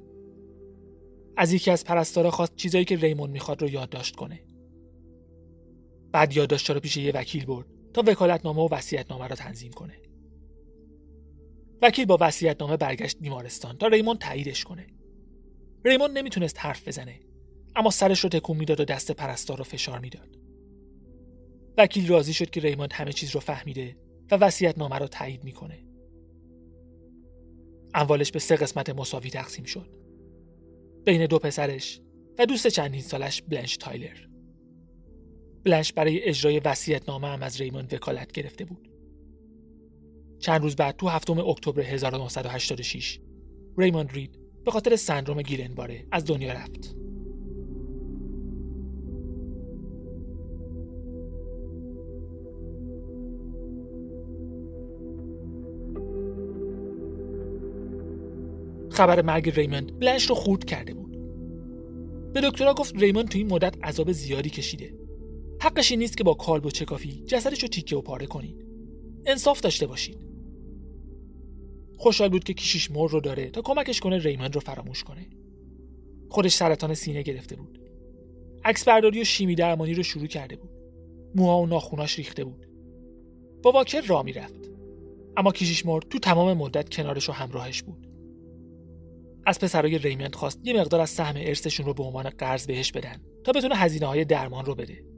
از 1.37 1.53
یکی 1.53 1.71
از 1.71 1.85
پرستارا 1.85 2.31
خواست 2.31 2.57
چیزایی 2.57 2.85
که 2.85 2.97
ریمون 2.97 3.31
می‌خواد 3.31 3.63
رو 3.63 3.69
یادداشت 3.69 4.17
کنه. 4.17 4.43
بعد 6.13 6.37
یادداشت 6.37 6.71
رو 6.71 6.81
پیش 6.81 6.97
یه 6.97 7.13
وکیل 7.13 7.45
برد 7.45 7.67
تا 7.95 8.03
وکالتنامه 8.07 8.63
و 8.63 8.69
وصیت‌نامه 8.75 9.27
را 9.27 9.37
تنظیم 9.37 9.73
کنه. 9.73 10.01
وکیل 11.83 12.07
با 12.07 12.19
وصیت‌نامه 12.21 12.77
برگشت 12.77 13.19
بیمارستان 13.19 13.79
تا 13.79 13.87
ریمون 13.87 14.17
تاییدش 14.17 14.65
کنه. 14.65 14.87
ریمون 15.85 16.11
نمی‌تونست 16.11 16.57
حرف 16.59 16.89
بزنه 16.89 17.21
اما 17.77 17.91
سرش 17.91 18.21
رو 18.21 18.29
تکون 18.29 18.57
می‌داد 18.57 18.81
و 18.81 18.85
دست 18.85 19.13
پرستار 19.13 19.59
رو 19.59 19.65
فشار 19.65 19.99
می‌داد. 19.99 20.37
وکیل 21.79 22.09
راضی 22.09 22.33
شد 22.33 22.51
که 22.51 22.61
ریموند 22.61 22.93
همه 22.93 23.13
چیز 23.13 23.31
رو 23.31 23.41
فهمیده 23.41 23.97
و 24.31 24.37
وصیت‌نامه 24.37 24.99
رو 24.99 25.07
تایید 25.07 25.45
می‌کنه. 25.45 25.85
اموالش 27.95 28.33
به 28.33 28.39
سه 28.39 28.57
قسمت 28.57 28.91
مساوی 28.91 29.31
تقسیم 29.31 29.65
شد. 29.65 29.97
بین 31.05 31.27
دو 31.27 31.39
پسرش 31.39 32.01
و 32.39 32.47
دوست 32.47 32.67
چندین 32.67 33.01
سالش 33.01 33.43
بلنش 33.43 33.77
تایلر. 33.77 34.17
بلنش 35.65 35.93
برای 35.93 36.23
اجرای 36.23 36.61
وصیت‌نامه 36.61 37.29
هم 37.29 37.43
از 37.43 37.61
ریموند 37.61 37.95
وکالت 37.95 38.33
گرفته 38.33 38.65
بود. 38.65 38.89
چند 40.39 40.63
روز 40.63 40.77
بعد 40.77 40.97
تو 40.97 41.09
هفتم 41.09 41.39
اکتبر 41.39 41.81
1986 41.83 43.21
ریموند 43.79 44.13
رید 44.13 44.39
به 44.65 44.71
خاطر 44.71 44.97
سندروم 44.97 45.43
گیلنباره 45.43 46.07
از 46.13 46.25
دنیا 46.25 46.53
رفت. 46.53 46.97
خبر 58.91 59.23
مرگ 59.23 59.51
ریموند 59.51 59.99
بلنش 59.99 60.27
رو 60.27 60.35
خورد 60.35 60.65
کرده 60.65 60.95
بود 60.95 61.11
به 62.33 62.41
دکترها 62.41 62.75
گفت 62.75 62.97
ریموند 62.97 63.29
تو 63.29 63.39
این 63.39 63.53
مدت 63.53 63.85
عذاب 63.85 64.13
زیادی 64.13 64.51
کشیده 64.51 65.00
حقش 65.63 65.91
این 65.91 66.01
نیست 66.01 66.17
که 66.17 66.25
با 66.25 66.35
کالب 66.35 66.67
و 66.67 66.71
چکافی 66.71 67.25
جسدش 67.27 67.63
رو 67.63 67.69
تیکه 67.69 67.97
و 67.97 68.01
پاره 68.01 68.27
کنید. 68.27 68.67
انصاف 69.27 69.61
داشته 69.61 69.87
باشید. 69.87 70.19
خوشحال 71.99 72.29
بود 72.29 72.45
که 72.45 72.55
کشیش 72.55 72.91
مر 72.91 73.09
رو 73.11 73.21
داره 73.21 73.51
تا 73.51 73.63
کمکش 73.63 74.01
کنه 74.01 74.19
ریموند 74.19 74.55
رو 74.55 74.61
فراموش 74.61 75.05
کنه. 75.05 75.27
خودش 76.29 76.55
سرطان 76.55 76.95
سینه 76.95 77.23
گرفته 77.23 77.57
بود. 77.57 77.81
عکس 78.65 78.85
برداری 78.85 79.21
و 79.21 79.25
شیمی 79.25 79.55
درمانی 79.55 79.95
رو 79.95 80.03
شروع 80.03 80.27
کرده 80.27 80.57
بود. 80.57 80.71
موها 81.35 81.63
و 81.63 81.67
ناخوناش 81.67 82.19
ریخته 82.19 82.45
بود. 82.45 82.67
با 83.63 83.73
واکر 83.73 84.01
را 84.01 84.23
می‌رفت. 84.23 84.71
اما 85.37 85.53
کیشیش 85.53 85.87
مر 85.87 86.01
تو 86.01 86.19
تمام 86.19 86.57
مدت 86.57 86.89
کنارش 86.89 87.29
و 87.29 87.33
همراهش 87.33 87.83
بود. 87.83 88.07
از 89.47 89.59
پسرای 89.59 89.99
ریمند 89.99 90.35
خواست 90.35 90.61
یه 90.65 90.81
مقدار 90.81 91.01
از 91.01 91.11
سهم 91.11 91.35
ارثشون 91.37 91.87
رو 91.87 91.95
به 91.95 92.03
عنوان 92.03 92.31
قرض 92.31 92.67
بهش 92.67 92.93
بدن 92.93 93.21
تا 93.45 93.53
بتونه 93.53 93.77
هزینه 93.77 94.07
های 94.07 94.25
درمان 94.25 94.65
رو 94.65 94.75
بده. 94.75 95.10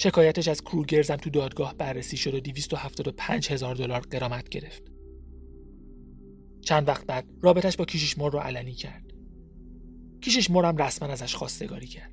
شکایتش 0.00 0.48
از 0.48 0.62
کروگرز 0.62 1.10
هم 1.10 1.16
تو 1.16 1.30
دادگاه 1.30 1.74
بررسی 1.74 2.16
شد 2.16 2.34
و 2.34 2.40
275 2.40 3.52
هزار 3.52 3.74
دلار 3.74 4.00
قرامت 4.00 4.48
گرفت. 4.48 4.82
چند 6.60 6.88
وقت 6.88 7.06
بعد 7.06 7.26
رابطش 7.42 7.76
با 7.76 7.84
کیشیش 7.84 8.18
مور 8.18 8.32
رو 8.32 8.38
علنی 8.38 8.72
کرد. 8.72 9.12
کیشیش 10.20 10.50
مور 10.50 10.64
هم 10.64 10.76
رسما 10.76 11.08
ازش 11.08 11.34
خواستگاری 11.34 11.86
کرد. 11.86 12.12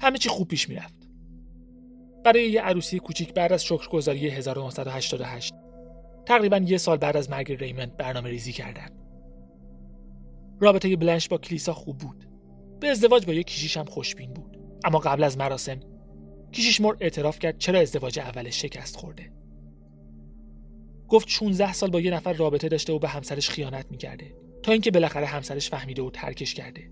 همه 0.00 0.18
چی 0.18 0.28
خوب 0.28 0.48
پیش 0.48 0.68
می‌رفت. 0.68 1.08
برای 2.24 2.50
یه 2.50 2.60
عروسی 2.60 2.98
کوچیک 2.98 3.34
بعد 3.34 3.52
از 3.52 3.64
شکرگزاری 3.64 4.28
1988 4.28 5.54
تقریبا 6.26 6.56
یه 6.56 6.78
سال 6.78 6.96
بعد 6.96 7.16
از 7.16 7.30
مرگ 7.30 7.52
ریمند 7.52 7.96
برنامه 7.96 8.30
ریزی 8.30 8.52
کردن. 8.52 8.88
رابطه 10.60 10.96
بلنش 10.96 11.28
با 11.28 11.38
کلیسا 11.38 11.72
خوب 11.72 11.98
بود. 11.98 12.29
به 12.80 12.88
ازدواج 12.88 13.26
با 13.26 13.32
یه 13.32 13.42
کشیش 13.42 13.76
هم 13.76 13.84
خوشبین 13.84 14.34
بود. 14.34 14.58
اما 14.84 14.98
قبل 14.98 15.24
از 15.24 15.38
مراسم 15.38 15.80
کشیش 16.52 16.80
مر 16.80 16.94
اعتراف 17.00 17.38
کرد 17.38 17.58
چرا 17.58 17.80
ازدواج 17.80 18.18
اولش 18.18 18.62
شکست 18.62 18.96
خورده. 18.96 19.32
گفت 21.08 21.28
16 21.28 21.72
سال 21.72 21.90
با 21.90 22.00
یه 22.00 22.10
نفر 22.10 22.32
رابطه 22.32 22.68
داشته 22.68 22.92
و 22.92 22.98
به 22.98 23.08
همسرش 23.08 23.50
خیانت 23.50 23.86
می‌کرده 23.90 24.34
تا 24.62 24.72
اینکه 24.72 24.90
بالاخره 24.90 25.26
همسرش 25.26 25.70
فهمیده 25.70 26.02
و 26.02 26.10
ترکش 26.10 26.54
کرده. 26.54 26.90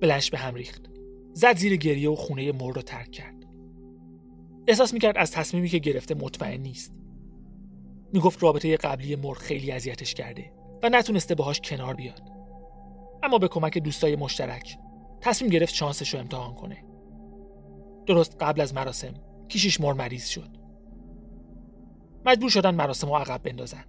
بلنش 0.00 0.30
به 0.30 0.38
هم 0.38 0.54
ریخت. 0.54 0.90
زد 1.32 1.56
زیر 1.56 1.76
گریه 1.76 2.10
و 2.10 2.14
خونه 2.14 2.52
مر 2.52 2.72
رو 2.72 2.82
ترک 2.82 3.10
کرد. 3.10 3.44
احساس 4.66 4.92
می‌کرد 4.92 5.18
از 5.18 5.30
تصمیمی 5.30 5.68
که 5.68 5.78
گرفته 5.78 6.14
مطمئن 6.14 6.60
نیست. 6.60 6.92
می‌گفت 8.12 8.42
رابطه 8.42 8.76
قبلی 8.76 9.16
مر 9.16 9.34
خیلی 9.34 9.72
اذیتش 9.72 10.14
کرده 10.14 10.52
و 10.82 10.88
نتونسته 10.88 11.34
باهاش 11.34 11.60
کنار 11.60 11.94
بیاد 11.94 12.37
اما 13.22 13.38
به 13.38 13.48
کمک 13.48 13.78
دوستای 13.78 14.16
مشترک. 14.16 14.78
تصمیم 15.20 15.50
گرفت 15.50 15.74
شانسش 15.74 16.14
رو 16.14 16.20
امتحان 16.20 16.54
کنه. 16.54 16.84
درست 18.06 18.36
قبل 18.40 18.60
از 18.60 18.74
مراسم 18.74 19.14
کیشیش 19.48 19.80
مر 19.80 19.92
مریض 19.92 20.26
شد. 20.26 20.50
مجبور 22.26 22.50
شدن 22.50 22.74
مراسم 22.74 23.06
رو 23.06 23.16
عقب 23.16 23.42
بندازن. 23.42 23.84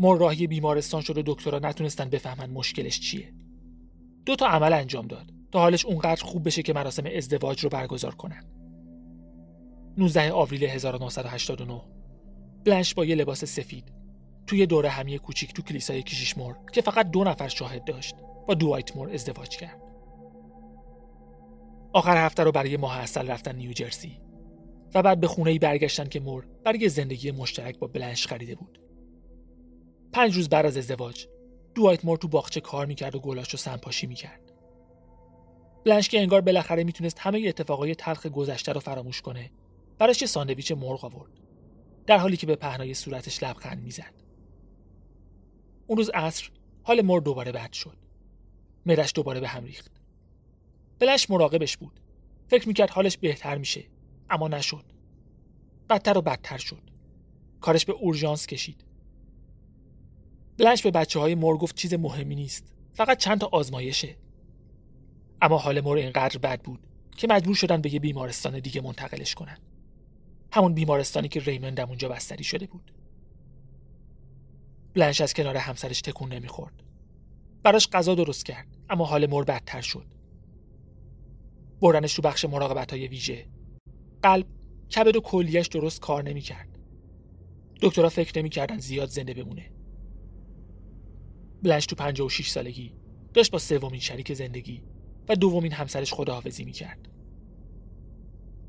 مر 0.00 0.18
راهی 0.18 0.46
بیمارستان 0.46 1.00
شد 1.00 1.18
و 1.18 1.22
دکترها 1.26 1.58
نتونستن 1.58 2.10
بفهمن 2.10 2.50
مشکلش 2.50 3.00
چیه. 3.00 3.34
دو 4.26 4.36
تا 4.36 4.46
عمل 4.46 4.72
انجام 4.72 5.06
داد 5.06 5.30
تا 5.52 5.58
حالش 5.60 5.84
اونقدر 5.86 6.24
خوب 6.24 6.46
بشه 6.46 6.62
که 6.62 6.72
مراسم 6.72 7.02
ازدواج 7.16 7.64
رو 7.64 7.70
برگزار 7.70 8.14
کنن. 8.14 8.44
19 9.98 10.32
آوریل 10.32 10.64
1989 10.64 11.82
بلنش 12.64 12.94
با 12.94 13.04
یه 13.04 13.14
لباس 13.14 13.44
سفید. 13.44 13.92
توی 14.46 14.66
دوره 14.66 14.88
همی 14.88 15.18
کوچیک 15.18 15.52
تو 15.52 15.62
کلیسای 15.62 16.02
کشیش 16.02 16.38
مور 16.38 16.56
که 16.72 16.80
فقط 16.80 17.10
دو 17.10 17.24
نفر 17.24 17.48
شاهد 17.48 17.84
داشت 17.84 18.14
با 18.46 18.54
دوایت 18.54 18.96
مور 18.96 19.10
ازدواج 19.10 19.48
کرد. 19.48 19.80
آخر 21.92 22.26
هفته 22.26 22.42
رو 22.42 22.52
برای 22.52 22.76
ماه 22.76 22.98
اصل 22.98 23.26
رفتن 23.26 23.56
نیوجرسی 23.56 24.20
و 24.94 25.02
بعد 25.02 25.20
به 25.20 25.26
خونه 25.26 25.50
ای 25.50 25.58
برگشتن 25.58 26.08
که 26.08 26.20
مور 26.20 26.46
برای 26.64 26.88
زندگی 26.88 27.30
مشترک 27.30 27.78
با 27.78 27.86
بلنش 27.86 28.26
خریده 28.26 28.54
بود. 28.54 28.80
پنج 30.12 30.36
روز 30.36 30.48
بعد 30.48 30.66
از 30.66 30.76
ازدواج 30.76 31.26
دوایت 31.74 32.04
مور 32.04 32.18
تو 32.18 32.28
باغچه 32.28 32.60
کار 32.60 32.86
می‌کرد 32.86 33.14
و 33.14 33.18
گلاش 33.20 33.50
رو 33.50 33.58
سنپاشی 33.58 34.06
می‌کرد. 34.06 34.40
بلنش 35.84 36.08
که 36.08 36.20
انگار 36.20 36.40
بالاخره 36.40 36.84
می‌تونست 36.84 37.18
همه 37.18 37.44
اتفاقای 37.46 37.94
تلخ 37.94 38.26
گذشته 38.26 38.72
رو 38.72 38.80
فراموش 38.80 39.22
کنه 39.22 39.50
براش 39.98 40.22
یه 40.22 40.28
ساندویچ 40.28 40.72
مرغ 40.72 41.04
آورد. 41.04 41.32
در 42.06 42.18
حالی 42.18 42.36
که 42.36 42.46
به 42.46 42.56
پهنای 42.56 42.94
صورتش 42.94 43.42
لبخند 43.42 43.82
می‌زد. 43.82 44.23
اون 45.86 45.98
روز 45.98 46.10
عصر 46.10 46.50
حال 46.82 47.02
مر 47.02 47.20
دوباره 47.20 47.52
بد 47.52 47.72
شد. 47.72 47.96
مرش 48.86 49.12
دوباره 49.14 49.40
به 49.40 49.48
هم 49.48 49.64
ریخت. 49.64 49.92
بلش 50.98 51.30
مراقبش 51.30 51.76
بود. 51.76 52.00
فکر 52.48 52.68
می‌کرد 52.68 52.90
حالش 52.90 53.16
بهتر 53.16 53.58
میشه 53.58 53.84
اما 54.30 54.48
نشد. 54.48 54.84
بدتر 55.90 56.18
و 56.18 56.22
بدتر 56.22 56.58
شد. 56.58 56.82
کارش 57.60 57.84
به 57.84 57.92
اورژانس 57.92 58.46
کشید. 58.46 58.84
بلنش 60.58 60.82
به 60.82 60.90
بچه 60.90 61.20
های 61.20 61.34
مر 61.34 61.56
گفت 61.56 61.76
چیز 61.76 61.94
مهمی 61.94 62.34
نیست. 62.34 62.74
فقط 62.92 63.18
چند 63.18 63.40
تا 63.40 63.48
آزمایشه. 63.52 64.16
اما 65.42 65.58
حال 65.58 65.80
مر 65.80 65.96
اینقدر 65.96 66.38
بد 66.38 66.62
بود 66.62 66.86
که 67.16 67.26
مجبور 67.26 67.54
شدن 67.54 67.80
به 67.80 67.94
یه 67.94 68.00
بیمارستان 68.00 68.58
دیگه 68.58 68.80
منتقلش 68.80 69.34
کنن. 69.34 69.58
همون 70.52 70.74
بیمارستانی 70.74 71.28
که 71.28 71.40
ریمند 71.40 71.80
اونجا 71.80 72.08
بستری 72.08 72.44
شده 72.44 72.66
بود 72.66 72.92
بلنش 74.94 75.20
از 75.20 75.34
کنار 75.34 75.56
همسرش 75.56 76.00
تکون 76.00 76.32
نمی‌خورد. 76.32 76.82
براش 77.62 77.88
غذا 77.88 78.14
درست 78.14 78.44
کرد 78.44 78.76
اما 78.90 79.04
حال 79.04 79.26
مر 79.26 79.44
بدتر 79.44 79.80
شد. 79.80 80.06
بردنش 81.80 82.14
تو 82.14 82.22
بخش 82.22 82.44
مراقبت 82.44 82.90
های 82.92 83.08
ویژه. 83.08 83.46
قلب 84.22 84.46
کبد 84.96 85.16
و 85.16 85.20
کلیش 85.20 85.66
درست 85.66 86.00
کار 86.00 86.22
نمی‌کرد. 86.22 86.78
دکترها 87.82 88.08
فکر 88.08 88.38
نمی‌کردن 88.38 88.78
زیاد 88.78 89.08
زنده 89.08 89.34
بمونه. 89.34 89.72
بلنش 91.62 91.86
تو 91.86 91.96
56 91.96 92.48
سالگی 92.48 92.94
داشت 93.34 93.50
با 93.50 93.58
سومین 93.58 94.00
شریک 94.00 94.34
زندگی 94.34 94.82
و 95.28 95.36
دومین 95.36 95.72
همسرش 95.72 96.14
خداحافظی 96.14 96.64
می‌کرد. 96.64 97.08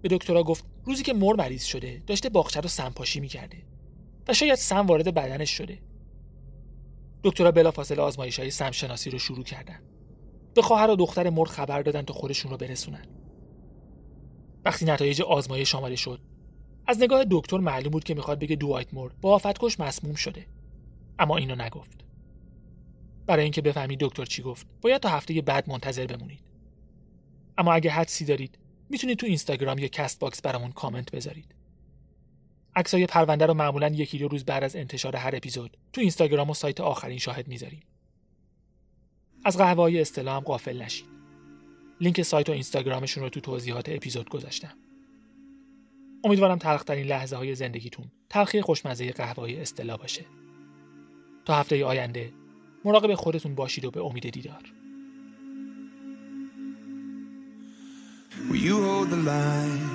به 0.02 0.10
دکترها 0.10 0.44
گفت 0.44 0.66
روزی 0.84 1.04
که 1.04 1.14
مر 1.14 1.36
مریض 1.36 1.64
شده 1.64 2.04
داشته 2.08 2.30
باغچه 2.30 2.62
رو 2.62 2.68
سمپاشی 2.68 3.20
می‌کرده 3.20 3.58
و 4.28 4.34
شاید 4.34 4.56
سم 4.56 4.86
وارد 4.86 5.14
بدنش 5.14 5.58
شده. 5.58 5.80
دکترها 7.26 7.52
بلافاصله 7.52 8.02
آزمایش 8.02 8.40
های 8.40 8.52
سمشناسی 8.52 9.10
رو 9.10 9.20
شروع 9.20 9.44
کردن. 9.44 9.80
به 10.56 10.62
خواهر 10.62 10.90
و 10.90 10.96
دختر 10.96 11.30
مر 11.30 11.46
خبر 11.46 11.82
دادن 11.82 12.02
تا 12.02 12.14
خودشون 12.14 12.52
رو 12.52 12.58
برسونن. 12.58 13.06
وقتی 14.66 14.86
نتایج 14.86 15.22
آزمایش 15.22 15.76
آماده 15.76 15.96
شد 15.96 16.22
از 16.88 17.02
نگاه 17.02 17.26
دکتر 17.32 17.58
معلوم 17.58 17.92
بود 17.92 18.04
که 18.04 18.14
می‌خواد 18.14 18.40
بگه 18.40 18.56
دوایت 18.56 18.94
مور 18.94 19.14
با 19.22 19.36
آفتکش 19.36 19.80
مسموم 19.80 20.16
شده. 20.16 20.48
اما 21.20 21.38
اینو 21.38 21.56
نگفت. 21.56 22.06
برای 23.26 23.44
اینکه 23.44 23.62
بفهمید 23.62 24.00
دکتر 24.00 24.26
چی 24.26 24.42
گفت 24.42 24.68
باید 24.82 25.02
تا 25.02 25.10
هفته 25.10 25.42
بعد 25.42 25.70
منتظر 25.70 26.06
بمونید. 26.06 26.44
اما 27.58 27.74
اگه 27.74 27.90
حدسی 27.92 28.26
دارید 28.26 28.60
می‌تونید 28.90 29.18
تو 29.18 29.26
اینستاگرام 29.26 29.78
یا 29.78 29.88
کست 29.88 30.20
باکس 30.20 30.42
برامون 30.42 30.72
کامنت 30.72 31.12
بذارید. 31.12 31.55
عکسای 32.76 33.06
پرونده 33.06 33.46
رو 33.46 33.54
معمولا 33.54 33.88
یکی 33.88 34.18
دو 34.18 34.28
روز 34.28 34.46
بعد 34.46 34.64
از 34.64 34.76
انتشار 34.76 35.16
هر 35.16 35.36
اپیزود 35.36 35.78
تو 35.94 36.02
اینستاگرام 36.02 36.50
و 36.50 36.54
سایت 36.54 36.82
آخرین 36.82 37.18
شاهد 37.18 37.48
می‌ذاریم. 37.48 37.82
از 39.46 39.58
قهوه 39.58 39.82
های 39.82 40.02
اصطلاح 40.02 40.36
هم 40.36 40.44
غافل 40.44 40.82
نشید. 40.82 41.06
لینک 42.02 42.22
سایت 42.22 42.50
و 42.50 42.52
اینستاگرامشون 42.52 43.24
رو 43.24 43.30
تو 43.30 43.40
توضیحات 43.40 43.90
اپیزود 43.90 44.30
گذاشتم. 44.30 44.74
امیدوارم 46.24 46.58
تلخترین 46.58 47.08
لحظه 47.08 47.36
های 47.36 47.56
زندگیتون 47.56 48.06
تلخی 48.30 48.62
خوشمزه 48.62 49.12
قهوه 49.12 49.36
های 49.36 49.62
اصطلاح 49.62 49.98
باشه. 49.98 50.26
تا 51.46 51.56
هفته 51.56 51.86
آینده 51.86 52.34
مراقب 52.86 53.16
خودتون 53.16 53.56
باشید 53.56 53.86
و 53.86 53.92
به 53.92 54.06
امید 54.06 54.30
دیدار. 54.30 54.72
Will 58.50 58.58
you 58.58 58.76
hold 58.86 59.10
the 59.10 59.22
line? 59.30 59.95